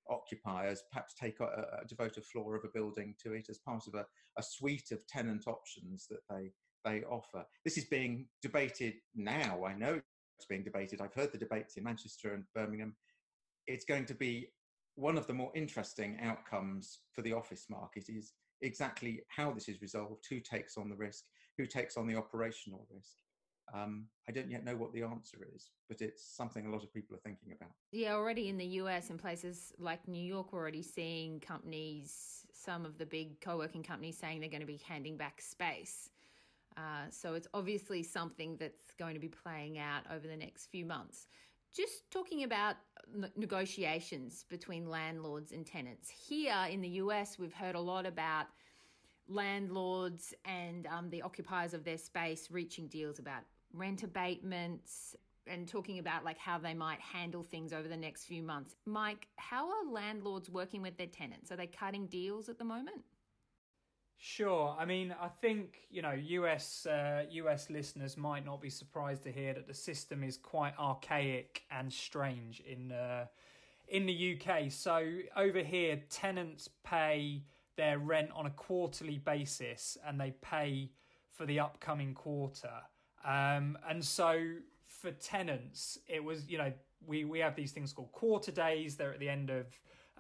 occupiers, 0.09 0.83
perhaps 0.91 1.15
take 1.15 1.41
a, 1.41 1.45
a 1.83 1.87
devote 1.87 2.17
a 2.17 2.23
floor 2.23 2.57
of 2.57 2.65
a 2.65 2.73
building 2.73 3.15
to 3.23 3.33
it 3.35 3.47
as 3.49 3.59
part 3.59 3.87
of 3.87 3.95
a, 3.95 4.07
a 4.39 4.43
suite 4.43 4.91
of 4.93 5.07
tenant 5.07 5.45
options 5.47 6.07
that 6.09 6.21
they 6.29 6.51
they 6.85 7.03
offer. 7.03 7.45
This 7.65 7.77
is 7.77 7.85
being 7.85 8.27
debated 8.43 8.95
now. 9.15 9.65
I 9.67 9.75
know 9.75 10.01
it's 10.39 10.47
being 10.47 10.65
debated. 10.65 11.01
I've 11.01 11.15
heard 11.15 11.31
the 11.31 11.39
debates 11.39 11.77
in 11.77 11.85
Manchester 11.85 12.33
and 12.33 12.45
Birmingham. 12.55 12.97
It's 13.71 13.85
going 13.85 14.05
to 14.07 14.15
be 14.15 14.49
one 14.97 15.17
of 15.17 15.27
the 15.27 15.33
more 15.33 15.53
interesting 15.55 16.19
outcomes 16.21 16.99
for 17.13 17.23
the 17.23 17.33
office 17.33 17.67
market 17.71 18.09
is 18.09 18.33
exactly 18.63 19.23
how 19.29 19.53
this 19.53 19.69
is 19.69 19.81
resolved, 19.81 20.27
who 20.29 20.41
takes 20.41 20.77
on 20.77 20.89
the 20.89 20.97
risk, 20.97 21.25
who 21.57 21.67
takes 21.67 21.97
on 21.97 22.07
the 22.07 22.17
operational 22.17 22.87
risk. 22.93 23.17
Um, 23.73 24.07
I 24.29 24.33
don't 24.33 24.51
yet 24.51 24.65
know 24.65 24.75
what 24.75 24.93
the 24.93 25.03
answer 25.03 25.39
is, 25.55 25.71
but 25.89 26.03
it's 26.03 26.25
something 26.25 26.67
a 26.67 26.71
lot 26.71 26.83
of 26.83 26.93
people 26.93 27.15
are 27.15 27.21
thinking 27.21 27.53
about. 27.53 27.71
Yeah, 27.93 28.15
already 28.15 28.49
in 28.49 28.59
the 28.59 28.67
US 28.83 29.11
and 29.11 29.21
places 29.21 29.73
like 29.79 30.09
New 30.09 30.23
York, 30.23 30.53
we're 30.53 30.59
already 30.59 30.83
seeing 30.83 31.39
companies, 31.39 32.45
some 32.53 32.85
of 32.85 32.99
the 32.99 33.07
big 33.07 33.41
co 33.41 33.57
working 33.57 33.85
companies 33.85 34.19
saying 34.19 34.41
they're 34.41 34.51
going 34.51 34.61
to 34.61 34.67
be 34.67 34.81
handing 34.85 35.17
back 35.17 35.41
space. 35.41 36.11
Uh, 36.77 37.07
so 37.11 37.35
it's 37.35 37.49
obviously 37.55 38.03
something 38.03 38.57
that's 38.57 38.93
going 38.99 39.15
to 39.15 39.21
be 39.21 39.29
playing 39.29 39.79
out 39.79 40.03
over 40.13 40.27
the 40.27 40.37
next 40.37 40.67
few 40.67 40.85
months. 40.85 41.29
Just 41.75 42.11
talking 42.11 42.43
about 42.43 42.77
negotiations 43.37 44.45
between 44.49 44.89
landlords 44.89 45.53
and 45.53 45.65
tenants. 45.67 46.11
Here 46.11 46.67
in 46.69 46.81
the 46.81 46.89
US, 46.89 47.39
we've 47.39 47.53
heard 47.53 47.75
a 47.75 47.81
lot 47.81 48.07
about 48.07 48.47
landlords 49.29 50.35
and 50.45 50.87
um, 50.89 51.09
the 51.11 51.23
occupiers 51.23 51.73
of 51.73 51.85
their 51.85 51.99
space 51.99 52.51
reaching 52.51 52.89
deals 52.89 53.19
about 53.19 53.43
rent 53.73 54.03
abatements 54.03 55.15
and 55.47 55.69
talking 55.69 55.99
about 55.99 56.25
like 56.25 56.39
how 56.39 56.59
they 56.59 56.75
might 56.75 57.01
handle 57.01 57.43
things 57.43 57.73
over 57.73 57.89
the 57.89 57.97
next 57.97 58.25
few 58.25 58.43
months. 58.43 58.75
Mike, 58.87 59.29
how 59.37 59.69
are 59.69 59.93
landlords 59.93 60.51
working 60.51 60.83
with 60.83 60.97
their 60.97 61.07
tenants? 61.07 61.51
Are 61.53 61.57
they 61.57 61.67
cutting 61.67 62.07
deals 62.07 62.49
at 62.49 62.59
the 62.59 62.65
moment? 62.65 63.03
Sure. 64.23 64.77
I 64.79 64.85
mean, 64.85 65.15
I 65.19 65.29
think 65.29 65.81
you 65.91 66.03
know, 66.03 66.13
US 66.13 66.85
uh, 66.85 67.25
US 67.31 67.71
listeners 67.71 68.19
might 68.19 68.45
not 68.45 68.61
be 68.61 68.69
surprised 68.69 69.23
to 69.23 69.33
hear 69.33 69.55
that 69.55 69.67
the 69.67 69.73
system 69.75 70.23
is 70.23 70.37
quite 70.37 70.75
archaic 70.79 71.63
and 71.71 71.91
strange 71.91 72.61
in 72.61 72.93
uh, 72.93 73.25
in 73.89 74.05
the 74.05 74.37
UK. 74.39 74.71
So 74.71 75.03
over 75.37 75.61
here, 75.61 76.03
tenants 76.11 76.69
pay 76.85 77.45
their 77.77 77.99
rent 77.99 78.29
on 78.35 78.45
a 78.45 78.51
quarterly 78.51 79.17
basis, 79.17 79.97
and 80.07 80.21
they 80.21 80.33
pay 80.43 80.91
for 81.33 81.47
the 81.47 81.59
upcoming 81.59 82.13
quarter. 82.13 82.75
Um, 83.25 83.79
and 83.89 84.05
so 84.05 84.39
for 84.87 85.13
tenants, 85.13 85.99
it 86.07 86.23
was, 86.23 86.47
you 86.47 86.59
know, 86.59 86.73
we, 87.07 87.25
we 87.25 87.39
have 87.39 87.57
these 87.57 87.73
things 87.73 87.93
called 87.93 88.13
quarter 88.13 88.53
days. 88.53 88.97
They're 88.97 89.13
at 89.15 89.21
the 89.21 89.31
end 89.31 89.49
of 89.49 89.67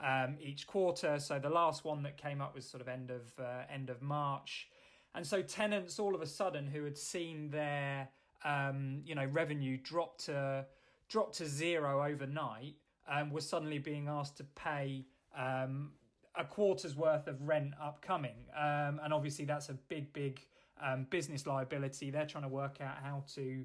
um, 0.04 0.36
each 0.40 0.66
quarter. 0.66 1.18
So 1.18 1.38
the 1.38 1.50
last 1.50 1.84
one 1.84 2.02
that 2.02 2.16
came 2.16 2.40
up 2.40 2.54
was 2.54 2.64
sort 2.64 2.80
of 2.80 2.88
end 2.88 3.10
of 3.10 3.32
uh, 3.38 3.62
end 3.72 3.90
of 3.90 4.02
March. 4.02 4.68
And 5.14 5.26
so 5.26 5.42
tenants 5.42 5.98
all 5.98 6.14
of 6.14 6.22
a 6.22 6.26
sudden 6.26 6.66
who 6.66 6.84
had 6.84 6.96
seen 6.96 7.50
their 7.50 8.08
um, 8.44 9.02
you 9.04 9.14
know 9.14 9.26
revenue 9.26 9.76
drop 9.82 10.18
to 10.18 10.66
drop 11.08 11.32
to 11.34 11.46
zero 11.46 12.04
overnight 12.06 12.76
um, 13.08 13.30
were 13.30 13.40
suddenly 13.40 13.78
being 13.78 14.08
asked 14.08 14.36
to 14.36 14.44
pay 14.44 15.04
um, 15.36 15.90
a 16.36 16.44
quarter's 16.44 16.94
worth 16.96 17.26
of 17.26 17.40
rent 17.42 17.74
upcoming. 17.82 18.36
Um, 18.56 19.00
and 19.02 19.12
obviously 19.12 19.44
that's 19.44 19.68
a 19.68 19.74
big 19.74 20.12
big 20.12 20.40
um, 20.82 21.06
business 21.10 21.46
liability. 21.46 22.10
They're 22.10 22.26
trying 22.26 22.44
to 22.44 22.48
work 22.48 22.80
out 22.80 22.96
how 23.02 23.24
to 23.34 23.64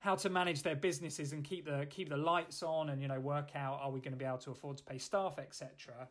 how 0.00 0.14
to 0.16 0.28
manage 0.28 0.62
their 0.62 0.76
businesses 0.76 1.32
and 1.32 1.44
keep 1.44 1.66
the 1.66 1.86
keep 1.88 2.08
the 2.08 2.16
lights 2.16 2.62
on, 2.62 2.90
and 2.90 3.00
you 3.00 3.08
know 3.08 3.20
work 3.20 3.50
out 3.54 3.78
are 3.82 3.90
we 3.90 4.00
going 4.00 4.12
to 4.12 4.18
be 4.18 4.24
able 4.24 4.38
to 4.38 4.50
afford 4.50 4.76
to 4.78 4.84
pay 4.84 4.98
staff, 4.98 5.38
etc. 5.38 6.08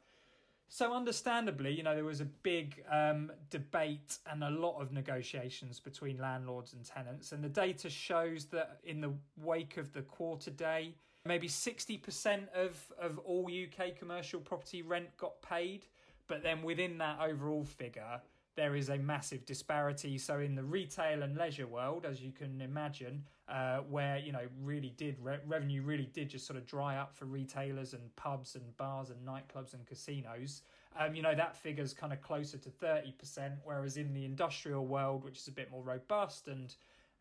So, 0.71 0.93
understandably, 0.93 1.73
you 1.73 1.81
know, 1.81 1.95
there 1.95 2.05
was 2.05 2.21
a 2.21 2.25
big 2.25 2.83
um, 2.91 3.31
debate 3.49 4.19
and 4.29 4.43
a 4.43 4.51
lot 4.51 4.79
of 4.79 4.91
negotiations 4.91 5.79
between 5.79 6.19
landlords 6.19 6.73
and 6.73 6.85
tenants. 6.85 7.31
And 7.31 7.43
the 7.43 7.49
data 7.49 7.89
shows 7.89 8.45
that 8.45 8.79
in 8.83 9.01
the 9.01 9.11
wake 9.35 9.77
of 9.77 9.91
the 9.93 10.03
quarter 10.03 10.51
day, 10.51 10.93
maybe 11.25 11.47
60% 11.47 12.47
of, 12.53 12.77
of 13.01 13.17
all 13.19 13.49
UK 13.49 13.97
commercial 13.97 14.39
property 14.39 14.83
rent 14.83 15.07
got 15.17 15.41
paid. 15.41 15.87
But 16.27 16.43
then 16.43 16.61
within 16.61 16.99
that 16.99 17.19
overall 17.19 17.63
figure, 17.63 18.21
there 18.55 18.75
is 18.75 18.89
a 18.89 18.97
massive 18.97 19.47
disparity. 19.47 20.19
So 20.19 20.39
in 20.39 20.53
the 20.53 20.63
retail 20.63 21.23
and 21.23 21.35
leisure 21.35 21.65
world, 21.65 22.05
as 22.05 22.21
you 22.21 22.31
can 22.31 22.61
imagine, 22.61 23.23
uh, 23.49 23.79
where 23.89 24.17
you 24.19 24.31
know 24.31 24.43
really 24.61 24.93
did 24.97 25.17
re- 25.21 25.39
revenue 25.47 25.81
really 25.81 26.09
did 26.13 26.29
just 26.29 26.45
sort 26.45 26.57
of 26.57 26.65
dry 26.65 26.97
up 26.97 27.15
for 27.15 27.25
retailers 27.25 27.93
and 27.93 28.15
pubs 28.15 28.55
and 28.55 28.77
bars 28.77 29.09
and 29.09 29.27
nightclubs 29.27 29.73
and 29.73 29.85
casinos. 29.85 30.61
Um, 30.97 31.15
you 31.15 31.21
know 31.21 31.35
that 31.35 31.55
figure's 31.55 31.93
kind 31.93 32.13
of 32.13 32.21
closer 32.21 32.57
to 32.57 32.69
thirty 32.69 33.11
percent, 33.11 33.55
whereas 33.63 33.97
in 33.97 34.13
the 34.13 34.25
industrial 34.25 34.85
world, 34.85 35.23
which 35.23 35.37
is 35.37 35.47
a 35.47 35.51
bit 35.51 35.71
more 35.71 35.83
robust 35.83 36.47
and 36.47 36.75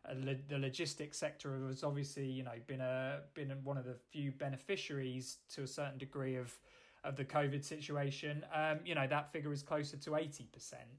uh, 0.07 0.13
lo- 0.23 0.37
the 0.47 0.57
logistics 0.57 1.17
sector 1.17 1.67
has 1.67 1.83
obviously 1.83 2.25
you 2.25 2.43
know 2.43 2.51
been 2.67 2.81
a 2.81 3.21
been 3.33 3.51
one 3.63 3.77
of 3.77 3.85
the 3.85 3.95
few 4.11 4.31
beneficiaries 4.31 5.37
to 5.53 5.63
a 5.63 5.67
certain 5.67 5.97
degree 5.97 6.35
of 6.35 6.57
of 7.03 7.15
the 7.15 7.25
COVID 7.25 7.63
situation. 7.63 8.45
Um, 8.53 8.79
you 8.85 8.95
know 8.95 9.07
that 9.07 9.31
figure 9.31 9.51
is 9.51 9.63
closer 9.63 9.97
to 9.97 10.15
eighty 10.15 10.47
percent. 10.51 10.89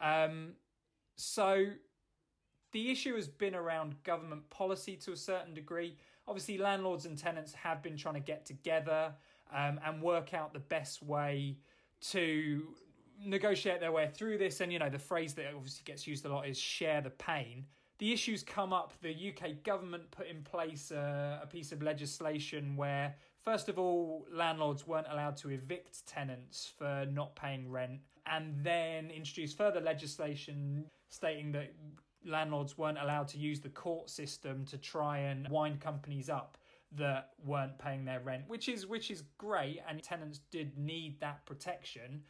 Um, 0.00 0.52
so 1.16 1.66
the 2.72 2.90
issue 2.90 3.14
has 3.16 3.28
been 3.28 3.54
around 3.54 4.02
government 4.04 4.48
policy 4.50 4.96
to 4.96 5.12
a 5.12 5.16
certain 5.16 5.54
degree. 5.54 5.96
Obviously, 6.28 6.58
landlords 6.58 7.06
and 7.06 7.18
tenants 7.18 7.52
have 7.54 7.82
been 7.82 7.96
trying 7.96 8.14
to 8.14 8.20
get 8.20 8.46
together 8.46 9.12
um, 9.54 9.80
and 9.84 10.02
work 10.02 10.34
out 10.34 10.52
the 10.52 10.60
best 10.60 11.02
way 11.02 11.56
to 12.00 12.62
negotiate 13.22 13.80
their 13.80 13.92
way 13.92 14.08
through 14.12 14.38
this. 14.38 14.60
And, 14.60 14.72
you 14.72 14.78
know, 14.78 14.88
the 14.88 14.98
phrase 14.98 15.34
that 15.34 15.46
obviously 15.54 15.82
gets 15.84 16.06
used 16.06 16.24
a 16.24 16.28
lot 16.28 16.46
is 16.46 16.58
share 16.58 17.00
the 17.00 17.10
pain. 17.10 17.64
The 17.98 18.12
issues 18.12 18.42
come 18.42 18.72
up. 18.72 18.92
The 19.02 19.10
UK 19.10 19.62
government 19.62 20.10
put 20.10 20.26
in 20.26 20.42
place 20.42 20.90
a, 20.90 21.40
a 21.42 21.46
piece 21.46 21.72
of 21.72 21.82
legislation 21.82 22.76
where, 22.76 23.14
first 23.44 23.68
of 23.68 23.78
all, 23.78 24.26
landlords 24.32 24.86
weren't 24.86 25.08
allowed 25.10 25.36
to 25.38 25.50
evict 25.50 26.06
tenants 26.06 26.72
for 26.78 27.06
not 27.10 27.34
paying 27.36 27.70
rent 27.70 28.00
and 28.26 28.54
then 28.62 29.10
introduced 29.10 29.56
further 29.56 29.80
legislation 29.80 30.86
stating 31.10 31.52
that 31.52 31.72
landlords 32.24 32.76
weren't 32.76 32.98
allowed 32.98 33.28
to 33.28 33.38
use 33.38 33.60
the 33.60 33.68
court 33.68 34.10
system 34.10 34.64
to 34.66 34.78
try 34.78 35.18
and 35.18 35.48
wind 35.48 35.80
companies 35.80 36.28
up 36.28 36.58
that 36.92 37.30
weren't 37.44 37.78
paying 37.78 38.04
their 38.04 38.20
rent, 38.20 38.44
which 38.48 38.68
is 38.68 38.86
which 38.86 39.10
is 39.10 39.22
great, 39.38 39.80
and 39.88 40.02
tenants 40.02 40.40
did 40.50 40.76
need 40.76 41.20
that 41.20 41.44
protection. 41.46 42.22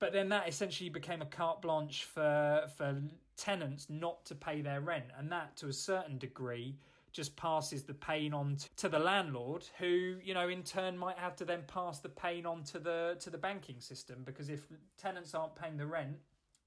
But 0.00 0.12
then 0.12 0.28
that 0.30 0.48
essentially 0.48 0.90
became 0.90 1.22
a 1.22 1.26
carte 1.26 1.62
blanche 1.62 2.04
for 2.04 2.64
for 2.76 3.00
tenants 3.36 3.86
not 3.88 4.24
to 4.26 4.34
pay 4.34 4.60
their 4.62 4.80
rent, 4.80 5.06
and 5.16 5.30
that 5.30 5.56
to 5.58 5.68
a 5.68 5.72
certain 5.72 6.18
degree 6.18 6.76
just 7.14 7.36
passes 7.36 7.84
the 7.84 7.94
pain 7.94 8.34
on 8.34 8.56
to 8.76 8.88
the 8.88 8.98
landlord 8.98 9.64
who 9.78 10.16
you 10.22 10.34
know 10.34 10.48
in 10.48 10.64
turn 10.64 10.98
might 10.98 11.16
have 11.16 11.36
to 11.36 11.44
then 11.44 11.62
pass 11.68 12.00
the 12.00 12.08
pain 12.08 12.44
on 12.44 12.64
to 12.64 12.80
the 12.80 13.16
to 13.20 13.30
the 13.30 13.38
banking 13.38 13.80
system 13.80 14.22
because 14.24 14.50
if 14.50 14.66
tenants 14.98 15.32
aren't 15.32 15.54
paying 15.54 15.76
the 15.76 15.86
rent 15.86 16.16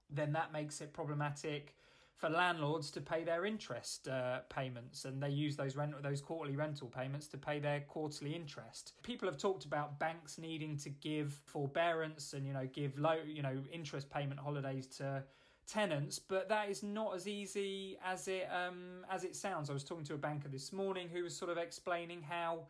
then 0.09 0.31
that 0.31 0.53
makes 0.53 0.79
it 0.79 0.93
problematic 0.93 1.75
for 2.17 2.29
landlords 2.29 2.89
to 2.91 2.99
pay 2.99 3.23
their 3.23 3.45
interest 3.45 4.07
uh, 4.07 4.39
payments, 4.49 5.05
and 5.05 5.21
they 5.21 5.29
use 5.29 5.55
those 5.55 5.75
rent 5.75 5.93
those 6.01 6.19
quarterly 6.19 6.55
rental 6.55 6.87
payments 6.87 7.27
to 7.27 7.37
pay 7.37 7.59
their 7.59 7.81
quarterly 7.81 8.35
interest. 8.35 8.93
People 9.03 9.27
have 9.27 9.37
talked 9.37 9.65
about 9.65 9.99
banks 9.99 10.39
needing 10.39 10.77
to 10.77 10.89
give 10.89 11.39
forbearance 11.45 12.33
and 12.33 12.45
you 12.45 12.53
know 12.53 12.67
give 12.73 12.97
low 12.97 13.17
you 13.25 13.43
know 13.43 13.61
interest 13.71 14.09
payment 14.09 14.39
holidays 14.39 14.87
to 14.87 15.23
tenants, 15.67 16.17
but 16.17 16.49
that 16.49 16.69
is 16.69 16.81
not 16.81 17.15
as 17.15 17.27
easy 17.27 17.97
as 18.03 18.27
it 18.27 18.49
um, 18.51 19.05
as 19.11 19.23
it 19.23 19.35
sounds. 19.35 19.69
I 19.69 19.73
was 19.73 19.83
talking 19.83 20.05
to 20.05 20.15
a 20.15 20.17
banker 20.17 20.49
this 20.49 20.73
morning 20.73 21.09
who 21.13 21.23
was 21.23 21.35
sort 21.35 21.51
of 21.51 21.57
explaining 21.57 22.23
how 22.23 22.65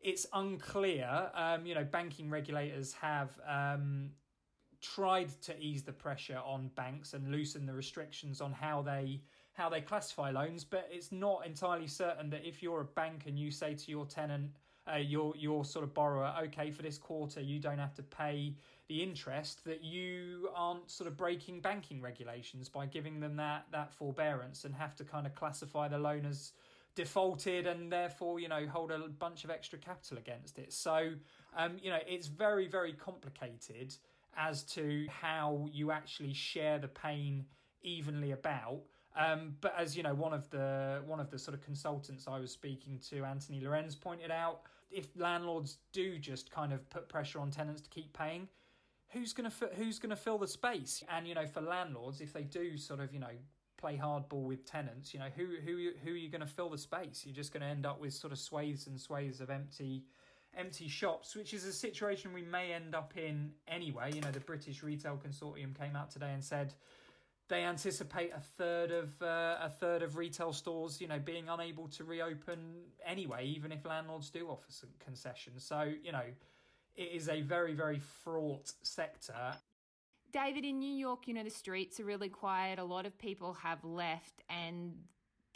it's 0.00 0.26
unclear. 0.32 1.30
Um, 1.34 1.66
you 1.66 1.74
know, 1.74 1.84
banking 1.84 2.30
regulators 2.30 2.92
have 2.92 3.36
um, 3.48 4.10
tried 4.94 5.30
to 5.42 5.58
ease 5.58 5.82
the 5.82 5.92
pressure 5.92 6.40
on 6.44 6.68
banks 6.76 7.14
and 7.14 7.30
loosen 7.30 7.66
the 7.66 7.72
restrictions 7.72 8.40
on 8.40 8.52
how 8.52 8.82
they 8.82 9.20
how 9.54 9.70
they 9.70 9.80
classify 9.80 10.30
loans, 10.30 10.64
but 10.64 10.86
it's 10.92 11.10
not 11.10 11.46
entirely 11.46 11.86
certain 11.86 12.28
that 12.28 12.46
if 12.46 12.62
you're 12.62 12.82
a 12.82 12.84
bank 12.84 13.22
and 13.26 13.38
you 13.38 13.50
say 13.50 13.72
to 13.72 13.90
your 13.90 14.04
tenant, 14.04 14.50
uh, 14.92 14.96
your 14.96 15.34
your 15.36 15.64
sort 15.64 15.82
of 15.82 15.94
borrower, 15.94 16.32
okay, 16.44 16.70
for 16.70 16.82
this 16.82 16.98
quarter 16.98 17.40
you 17.40 17.58
don't 17.58 17.78
have 17.78 17.94
to 17.94 18.02
pay 18.02 18.54
the 18.88 19.02
interest, 19.02 19.64
that 19.64 19.82
you 19.82 20.50
aren't 20.54 20.90
sort 20.90 21.08
of 21.08 21.16
breaking 21.16 21.60
banking 21.60 22.00
regulations 22.02 22.68
by 22.68 22.86
giving 22.86 23.18
them 23.18 23.36
that 23.36 23.66
that 23.72 23.92
forbearance 23.92 24.64
and 24.64 24.74
have 24.74 24.94
to 24.94 25.04
kind 25.04 25.26
of 25.26 25.34
classify 25.34 25.88
the 25.88 25.98
loan 25.98 26.26
as 26.26 26.52
defaulted 26.94 27.66
and 27.66 27.92
therefore 27.92 28.40
you 28.40 28.48
know 28.48 28.66
hold 28.66 28.90
a 28.90 28.98
bunch 29.18 29.44
of 29.44 29.50
extra 29.50 29.78
capital 29.78 30.18
against 30.18 30.58
it. 30.58 30.72
So 30.72 31.12
um, 31.56 31.76
you 31.82 31.90
know 31.90 32.00
it's 32.06 32.26
very 32.26 32.68
very 32.68 32.92
complicated 32.92 33.96
as 34.36 34.62
to 34.62 35.06
how 35.08 35.68
you 35.72 35.90
actually 35.90 36.34
share 36.34 36.78
the 36.78 36.88
pain 36.88 37.44
evenly 37.82 38.32
about. 38.32 38.80
Um, 39.16 39.56
but 39.60 39.74
as 39.78 39.96
you 39.96 40.02
know, 40.02 40.14
one 40.14 40.34
of 40.34 40.48
the 40.50 41.02
one 41.06 41.20
of 41.20 41.30
the 41.30 41.38
sort 41.38 41.54
of 41.54 41.62
consultants 41.62 42.26
I 42.28 42.38
was 42.38 42.50
speaking 42.50 43.00
to, 43.10 43.24
Anthony 43.24 43.60
Lorenz, 43.60 43.94
pointed 43.94 44.30
out 44.30 44.62
if 44.90 45.08
landlords 45.16 45.78
do 45.92 46.18
just 46.18 46.50
kind 46.50 46.72
of 46.72 46.88
put 46.90 47.08
pressure 47.08 47.40
on 47.40 47.50
tenants 47.50 47.80
to 47.82 47.90
keep 47.90 48.12
paying, 48.12 48.48
who's 49.08 49.32
gonna 49.32 49.52
who's 49.76 49.98
gonna 49.98 50.16
fill 50.16 50.38
the 50.38 50.48
space? 50.48 51.02
And 51.10 51.26
you 51.26 51.34
know, 51.34 51.46
for 51.46 51.62
landlords, 51.62 52.20
if 52.20 52.32
they 52.32 52.42
do 52.42 52.76
sort 52.76 53.00
of 53.00 53.12
you 53.12 53.20
know 53.20 53.36
play 53.78 53.98
hardball 54.02 54.44
with 54.44 54.64
tenants, 54.64 55.14
you 55.14 55.20
know, 55.20 55.28
who 55.34 55.46
who 55.64 55.90
who 56.04 56.12
are 56.12 56.16
you 56.16 56.28
going 56.28 56.40
to 56.40 56.46
fill 56.46 56.70
the 56.70 56.78
space? 56.78 57.22
You're 57.24 57.34
just 57.34 57.52
going 57.52 57.62
to 57.62 57.68
end 57.68 57.86
up 57.86 58.00
with 58.00 58.12
sort 58.12 58.32
of 58.32 58.38
swathes 58.38 58.86
and 58.86 59.00
swathes 59.00 59.40
of 59.40 59.50
empty 59.50 60.04
empty 60.56 60.88
shops, 60.88 61.36
which 61.36 61.54
is 61.54 61.64
a 61.64 61.72
situation 61.72 62.32
we 62.32 62.42
may 62.42 62.72
end 62.72 62.94
up 62.94 63.12
in 63.16 63.52
anyway. 63.68 64.12
You 64.12 64.20
know, 64.20 64.30
the 64.30 64.40
British 64.40 64.82
Retail 64.82 65.20
Consortium 65.24 65.78
came 65.78 65.94
out 65.96 66.10
today 66.10 66.32
and 66.32 66.42
said 66.42 66.74
they 67.48 67.62
anticipate 67.64 68.32
a 68.34 68.40
third 68.40 68.90
of 68.90 69.22
uh, 69.22 69.56
a 69.60 69.68
third 69.68 70.02
of 70.02 70.16
retail 70.16 70.52
stores, 70.52 71.00
you 71.00 71.08
know, 71.08 71.18
being 71.18 71.48
unable 71.48 71.88
to 71.88 72.04
reopen 72.04 72.58
anyway, 73.04 73.46
even 73.46 73.70
if 73.70 73.84
landlords 73.84 74.30
do 74.30 74.48
offer 74.48 74.70
some 74.70 74.90
concessions. 74.98 75.64
So, 75.64 75.92
you 76.02 76.12
know, 76.12 76.24
it 76.96 77.10
is 77.12 77.28
a 77.28 77.42
very 77.42 77.74
very 77.74 78.00
fraught 78.24 78.72
sector. 78.82 79.54
David, 80.32 80.64
in 80.64 80.80
New 80.80 80.92
York, 80.92 81.28
you 81.28 81.34
know, 81.34 81.44
the 81.44 81.50
streets 81.50 82.00
are 82.00 82.04
really 82.04 82.28
quiet. 82.28 82.78
A 82.78 82.84
lot 82.84 83.06
of 83.06 83.16
people 83.16 83.54
have 83.54 83.82
left, 83.84 84.42
and 84.50 84.94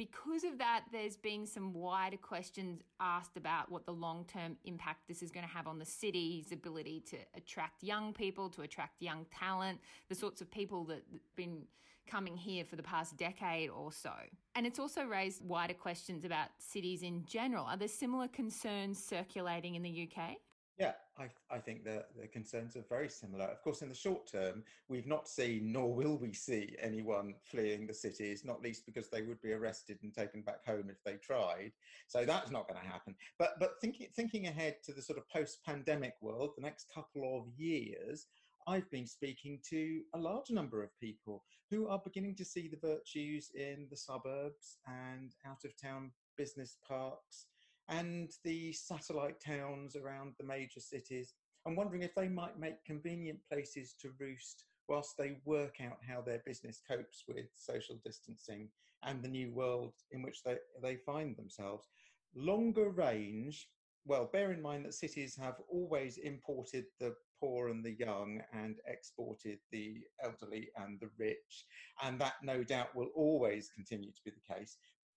because 0.00 0.44
of 0.44 0.56
that, 0.56 0.84
there's 0.90 1.18
been 1.18 1.46
some 1.46 1.74
wider 1.74 2.16
questions 2.16 2.80
asked 3.00 3.36
about 3.36 3.70
what 3.70 3.84
the 3.84 3.92
long 3.92 4.24
term 4.24 4.56
impact 4.64 5.06
this 5.06 5.22
is 5.22 5.30
going 5.30 5.46
to 5.46 5.52
have 5.52 5.66
on 5.66 5.78
the 5.78 5.84
city's 5.84 6.52
ability 6.52 7.02
to 7.10 7.18
attract 7.34 7.82
young 7.82 8.14
people, 8.14 8.48
to 8.48 8.62
attract 8.62 9.02
young 9.02 9.26
talent, 9.30 9.78
the 10.08 10.14
sorts 10.14 10.40
of 10.40 10.50
people 10.50 10.84
that 10.84 11.02
have 11.12 11.36
been 11.36 11.64
coming 12.06 12.34
here 12.34 12.64
for 12.64 12.76
the 12.76 12.82
past 12.82 13.18
decade 13.18 13.68
or 13.68 13.92
so. 13.92 14.14
And 14.54 14.66
it's 14.66 14.78
also 14.78 15.04
raised 15.04 15.44
wider 15.44 15.74
questions 15.74 16.24
about 16.24 16.48
cities 16.56 17.02
in 17.02 17.22
general. 17.26 17.66
Are 17.66 17.76
there 17.76 17.86
similar 17.86 18.26
concerns 18.26 18.98
circulating 19.04 19.74
in 19.74 19.82
the 19.82 20.08
UK? 20.08 20.38
Yeah, 20.80 20.92
I, 21.18 21.28
I 21.54 21.58
think 21.58 21.84
the, 21.84 22.04
concerns 22.32 22.74
are 22.74 22.84
very 22.88 23.10
similar. 23.10 23.44
Of 23.44 23.60
course, 23.60 23.82
in 23.82 23.90
the 23.90 23.94
short 23.94 24.26
term, 24.26 24.64
we've 24.88 25.06
not 25.06 25.28
seen, 25.28 25.72
nor 25.72 25.92
will 25.92 26.16
we 26.16 26.32
see, 26.32 26.74
anyone 26.80 27.34
fleeing 27.42 27.86
the 27.86 27.92
cities, 27.92 28.46
not 28.46 28.62
least 28.62 28.86
because 28.86 29.10
they 29.10 29.20
would 29.20 29.42
be 29.42 29.52
arrested 29.52 29.98
and 30.02 30.14
taken 30.14 30.40
back 30.40 30.64
home 30.64 30.88
if 30.88 31.04
they 31.04 31.18
tried. 31.18 31.72
So 32.06 32.24
that's 32.24 32.50
not 32.50 32.66
going 32.66 32.80
to 32.80 32.90
happen. 32.90 33.14
But, 33.38 33.56
but 33.60 33.74
thinking, 33.82 34.06
thinking 34.16 34.46
ahead 34.46 34.76
to 34.84 34.92
the 34.92 35.02
sort 35.02 35.18
of 35.18 35.28
post 35.28 35.62
pandemic 35.66 36.14
world, 36.22 36.52
the 36.56 36.62
next 36.62 36.86
couple 36.94 37.38
of 37.38 37.60
years, 37.60 38.28
I've 38.66 38.90
been 38.90 39.06
speaking 39.06 39.60
to 39.68 40.00
a 40.14 40.18
large 40.18 40.50
number 40.50 40.82
of 40.82 40.98
people 40.98 41.44
who 41.70 41.88
are 41.88 42.00
beginning 42.02 42.36
to 42.36 42.44
see 42.44 42.68
the 42.68 42.78
virtues 42.88 43.50
in 43.54 43.86
the 43.90 43.98
suburbs 43.98 44.78
and 44.86 45.34
out 45.46 45.64
of 45.66 45.76
town 45.76 46.12
business 46.38 46.78
parks 46.88 47.44
and 47.90 48.30
the 48.44 48.72
satellite 48.72 49.40
towns 49.44 49.96
around 49.96 50.34
the 50.38 50.46
major 50.46 50.80
cities. 50.80 51.34
I'm 51.66 51.76
wondering 51.76 52.02
if 52.02 52.14
they 52.14 52.28
might 52.28 52.58
make 52.58 52.84
convenient 52.86 53.40
places 53.50 53.94
to 54.00 54.12
roost 54.18 54.64
whilst 54.88 55.16
they 55.18 55.38
work 55.44 55.76
out 55.84 55.98
how 56.08 56.20
their 56.20 56.42
business 56.46 56.80
copes 56.88 57.24
with 57.28 57.46
social 57.54 57.96
distancing 58.04 58.68
and 59.04 59.22
the 59.22 59.28
new 59.28 59.50
world 59.52 59.92
in 60.12 60.22
which 60.22 60.42
they, 60.44 60.56
they 60.82 60.96
find 60.96 61.36
themselves. 61.36 61.88
Longer 62.34 62.90
range, 62.90 63.68
well, 64.06 64.30
bear 64.32 64.52
in 64.52 64.62
mind 64.62 64.84
that 64.84 64.94
cities 64.94 65.36
have 65.40 65.56
always 65.70 66.18
imported 66.18 66.84
the 66.98 67.14
poor 67.40 67.68
and 67.68 67.84
the 67.84 67.92
young 67.98 68.40
and 68.52 68.76
exported 68.86 69.58
the 69.72 69.98
elderly 70.22 70.68
and 70.76 71.00
the 71.00 71.10
rich, 71.18 71.66
and 72.02 72.20
that 72.20 72.34
no 72.42 72.62
doubt 72.62 72.94
will 72.94 73.10
always 73.14 73.70
continue 73.74 74.10
to 74.10 74.22
be 74.24 74.30
the 74.30 74.54
case. 74.54 74.76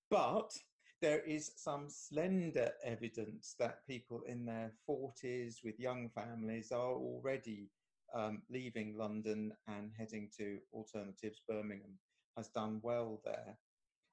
But 0.09 0.51
there 1.03 1.19
is 1.19 1.51
some 1.57 1.89
slender 1.89 2.71
evidence 2.81 3.55
that 3.59 3.85
people 3.85 4.21
in 4.25 4.45
their 4.45 4.71
40s 4.89 5.55
with 5.61 5.77
young 5.77 6.09
families 6.15 6.71
are 6.71 6.93
already 6.93 7.69
um, 8.15 8.41
leaving 8.49 8.95
London 8.97 9.51
and 9.67 9.91
heading 9.97 10.29
to 10.37 10.59
alternatives. 10.71 11.41
Birmingham 11.45 11.99
has 12.37 12.47
done 12.47 12.79
well 12.83 13.19
there. 13.25 13.57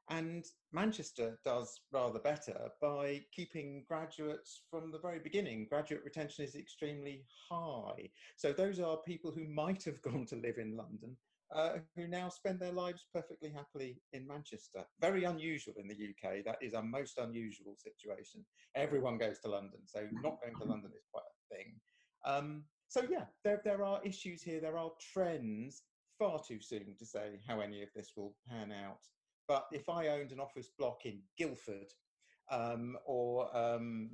And 0.08 0.44
Manchester 0.72 1.38
does 1.44 1.80
rather 1.92 2.18
better 2.18 2.70
by 2.82 3.22
keeping 3.30 3.84
graduates 3.86 4.62
from 4.68 4.90
the 4.90 4.98
very 4.98 5.20
beginning. 5.20 5.68
Graduate 5.70 6.02
retention 6.04 6.44
is 6.44 6.56
extremely 6.56 7.24
high. 7.48 8.10
So 8.36 8.52
those 8.52 8.80
are 8.80 8.96
people 9.06 9.30
who 9.30 9.46
might 9.46 9.84
have 9.84 10.02
gone 10.02 10.26
to 10.26 10.34
live 10.34 10.58
in 10.58 10.76
London 10.76 11.16
uh, 11.54 11.78
who 11.96 12.06
now 12.06 12.28
spend 12.28 12.60
their 12.60 12.72
lives 12.72 13.06
perfectly 13.12 13.50
happily 13.50 14.00
in 14.12 14.26
Manchester. 14.26 14.84
Very 15.00 15.24
unusual 15.24 15.74
in 15.78 15.88
the 15.88 15.94
UK. 15.94 16.44
That 16.44 16.58
is 16.60 16.74
a 16.74 16.82
most 16.82 17.18
unusual 17.18 17.76
situation. 17.76 18.44
Everyone 18.74 19.18
goes 19.18 19.38
to 19.40 19.48
London, 19.48 19.80
so 19.84 20.06
not 20.22 20.40
going 20.42 20.56
to 20.56 20.64
London 20.64 20.90
is 20.96 21.06
quite 21.12 21.24
a 21.24 21.54
thing. 21.54 21.74
Um, 22.24 22.64
so 22.88 23.02
yeah, 23.10 23.24
there 23.44 23.60
there 23.64 23.84
are 23.84 24.00
issues 24.04 24.42
here. 24.42 24.60
There 24.60 24.78
are 24.78 24.90
trends. 25.12 25.82
Far 26.18 26.38
too 26.46 26.60
soon 26.60 26.94
to 26.98 27.06
say 27.06 27.40
how 27.48 27.60
any 27.60 27.82
of 27.82 27.88
this 27.96 28.12
will 28.14 28.34
pan 28.46 28.72
out. 28.72 29.00
But 29.48 29.66
if 29.72 29.88
I 29.88 30.08
owned 30.08 30.32
an 30.32 30.40
office 30.40 30.68
block 30.78 31.06
in 31.06 31.20
Guildford, 31.38 31.92
um, 32.50 32.96
or 33.06 33.56
um, 33.56 34.10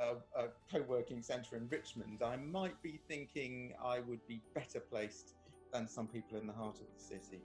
a, 0.00 0.40
a 0.40 0.48
co-working 0.70 1.20
centre 1.20 1.56
in 1.56 1.68
Richmond, 1.68 2.22
I 2.24 2.36
might 2.36 2.80
be 2.82 3.00
thinking 3.08 3.74
I 3.84 4.00
would 4.00 4.26
be 4.26 4.40
better 4.54 4.80
placed 4.80 5.34
than 5.72 5.88
some 5.88 6.06
people 6.06 6.38
in 6.38 6.46
the 6.46 6.52
heart 6.52 6.76
of 6.76 6.86
the 6.94 7.02
city. 7.02 7.40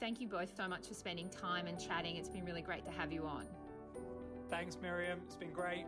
Thank 0.00 0.20
you 0.20 0.28
both 0.28 0.54
so 0.56 0.66
much 0.66 0.88
for 0.88 0.94
spending 0.94 1.28
time 1.28 1.66
and 1.66 1.78
chatting. 1.78 2.16
It's 2.16 2.28
been 2.28 2.44
really 2.44 2.62
great 2.62 2.84
to 2.86 2.90
have 2.90 3.12
you 3.12 3.26
on. 3.26 3.46
Thanks, 4.48 4.76
Miriam. 4.80 5.20
It's 5.26 5.36
been 5.36 5.52
great. 5.52 5.84